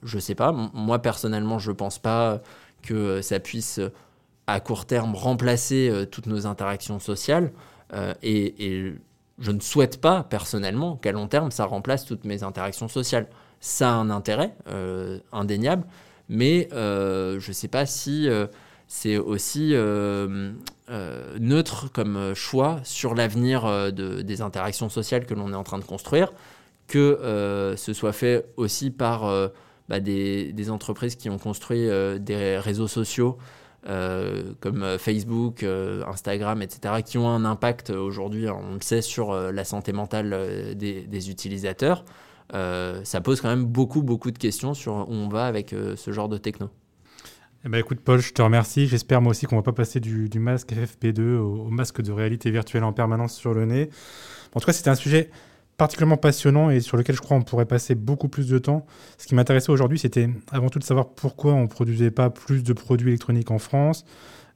Je 0.02 0.16
ne 0.16 0.20
sais 0.20 0.34
pas. 0.34 0.52
Moi, 0.52 0.98
personnellement, 1.00 1.58
je 1.58 1.70
ne 1.70 1.76
pense 1.76 1.98
pas 1.98 2.40
que 2.82 3.20
ça 3.20 3.40
puisse 3.40 3.78
à 4.46 4.60
court 4.60 4.86
terme 4.86 5.14
remplacer 5.14 5.88
euh, 5.90 6.04
toutes 6.04 6.26
nos 6.26 6.46
interactions 6.46 6.98
sociales. 6.98 7.52
Euh, 7.92 8.14
et, 8.22 8.94
je 9.38 9.50
ne 9.50 9.60
souhaite 9.60 10.00
pas 10.00 10.22
personnellement 10.22 10.96
qu'à 10.96 11.12
long 11.12 11.28
terme, 11.28 11.50
ça 11.50 11.66
remplace 11.66 12.06
toutes 12.06 12.24
mes 12.24 12.42
interactions 12.42 12.88
sociales. 12.88 13.26
Ça 13.60 13.90
a 13.90 13.92
un 13.92 14.08
intérêt 14.08 14.56
euh, 14.66 15.18
indéniable, 15.30 15.84
mais 16.30 16.68
je 16.72 17.46
ne 17.46 17.52
sais 17.52 17.68
pas 17.68 17.84
si 17.84 18.30
c'est 18.88 19.16
aussi 19.16 19.74
neutre 20.88 21.92
comme 21.92 22.34
choix 22.34 22.80
sur 22.84 23.14
l'avenir 23.14 23.92
des 23.92 24.42
interactions 24.42 24.88
sociales 24.88 25.26
que 25.26 25.34
l'on 25.34 25.52
est 25.52 25.56
en 25.56 25.64
train 25.64 25.78
de 25.78 25.84
construire, 25.84 26.32
que 26.86 27.74
ce 27.76 27.92
soit 27.92 28.12
fait 28.12 28.46
aussi 28.56 28.90
par 28.90 29.50
bah, 29.88 30.00
des, 30.00 30.52
des, 30.52 30.70
entreprises 30.70 31.16
qui 31.16 31.30
ont 31.30 31.38
construit 31.38 31.88
des 32.20 32.58
réseaux 32.58 32.88
sociaux 32.88 33.38
euh, 33.88 34.52
comme 34.58 34.82
euh, 34.82 34.98
Facebook, 34.98 35.62
euh, 35.62 36.04
Instagram, 36.06 36.60
etc., 36.60 37.02
qui 37.04 37.18
ont 37.18 37.28
un 37.28 37.44
impact 37.44 37.90
aujourd'hui, 37.90 38.48
on 38.48 38.74
le 38.74 38.80
sait, 38.80 39.00
sur 39.00 39.34
la 39.34 39.64
santé 39.64 39.92
mentale 39.92 40.74
des, 40.74 41.30
utilisateurs, 41.30 42.04
ça 42.52 43.20
pose 43.22 43.40
quand 43.40 43.48
même 43.48 43.64
beaucoup, 43.64 44.02
beaucoup 44.02 44.30
de 44.30 44.38
questions 44.38 44.74
sur 44.74 44.92
où 45.08 45.12
on 45.12 45.28
va 45.28 45.46
avec 45.46 45.70
ce 45.70 46.12
genre 46.12 46.28
de 46.28 46.38
techno. 46.38 46.68
Eh 47.66 47.68
ben, 47.68 47.78
écoute 47.78 47.98
Paul, 47.98 48.20
je 48.20 48.32
te 48.32 48.40
remercie. 48.40 48.86
J'espère 48.86 49.20
moi 49.20 49.32
aussi 49.32 49.46
qu'on 49.46 49.56
va 49.56 49.62
pas 49.62 49.72
passer 49.72 49.98
du, 49.98 50.30
masque 50.38 50.72
FFP2 50.72 51.38
au, 51.38 51.68
masque 51.68 52.00
de 52.00 52.12
réalité 52.12 52.52
virtuelle 52.52 52.84
en 52.84 52.92
permanence 52.92 53.34
sur 53.34 53.54
le 53.54 53.64
nez. 53.64 53.90
En 54.54 54.60
tout 54.60 54.66
cas, 54.66 54.72
c'était 54.72 54.88
un 54.90 54.94
sujet 54.94 55.30
particulièrement 55.76 56.16
passionnant 56.16 56.70
et 56.70 56.78
sur 56.78 56.96
lequel 56.96 57.16
je 57.16 57.20
crois 57.20 57.36
on 57.36 57.42
pourrait 57.42 57.66
passer 57.66 57.96
beaucoup 57.96 58.28
plus 58.28 58.46
de 58.46 58.58
temps. 58.58 58.86
Ce 59.18 59.26
qui 59.26 59.34
m'intéressait 59.34 59.72
aujourd'hui, 59.72 59.98
c'était 59.98 60.30
avant 60.52 60.68
tout 60.68 60.78
de 60.78 60.84
savoir 60.84 61.08
pourquoi 61.08 61.54
on 61.54 61.62
ne 61.62 61.66
produisait 61.66 62.12
pas 62.12 62.30
plus 62.30 62.62
de 62.62 62.72
produits 62.72 63.08
électroniques 63.08 63.50
en 63.50 63.58
France. 63.58 64.04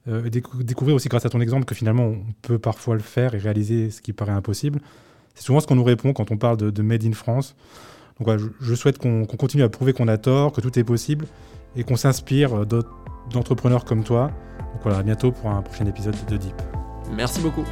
Euh, 0.07 0.29
découvrir 0.29 0.95
aussi 0.95 1.09
grâce 1.09 1.25
à 1.25 1.29
ton 1.29 1.41
exemple 1.41 1.65
que 1.65 1.75
finalement 1.75 2.05
on 2.05 2.23
peut 2.41 2.59
parfois 2.59 2.95
le 2.95 3.01
faire 3.01 3.35
et 3.35 3.39
réaliser 3.39 3.91
ce 3.91 4.01
qui 4.01 4.13
paraît 4.13 4.31
impossible. 4.31 4.79
C'est 5.35 5.43
souvent 5.43 5.59
ce 5.59 5.67
qu'on 5.67 5.75
nous 5.75 5.83
répond 5.83 6.13
quand 6.13 6.31
on 6.31 6.37
parle 6.37 6.55
de, 6.55 6.81
Made 6.81 7.03
in 7.03 7.11
France. 7.11 7.57
Donc 8.19 8.27
voilà, 8.27 8.41
je, 8.61 8.73
souhaite 8.73 8.99
qu'on 8.99 9.25
continue 9.25 9.63
à 9.63 9.69
prouver 9.69 9.91
qu'on 9.91 10.07
a 10.07 10.17
tort, 10.17 10.53
que 10.53 10.61
tout 10.61 10.79
est 10.79 10.85
possible 10.85 11.25
et 11.75 11.83
qu'on 11.83 11.97
s'inspire 11.97 12.65
d'entrepreneurs 13.29 13.85
comme 13.85 14.03
toi. 14.03 14.31
Donc 14.73 14.81
voilà, 14.83 14.99
à 14.99 15.03
bientôt 15.03 15.31
pour 15.31 15.49
un 15.49 15.61
prochain 15.61 15.85
épisode 15.85 16.15
de 16.27 16.37
Deep. 16.37 16.61
Merci 17.11 17.41
beaucoup. 17.41 17.65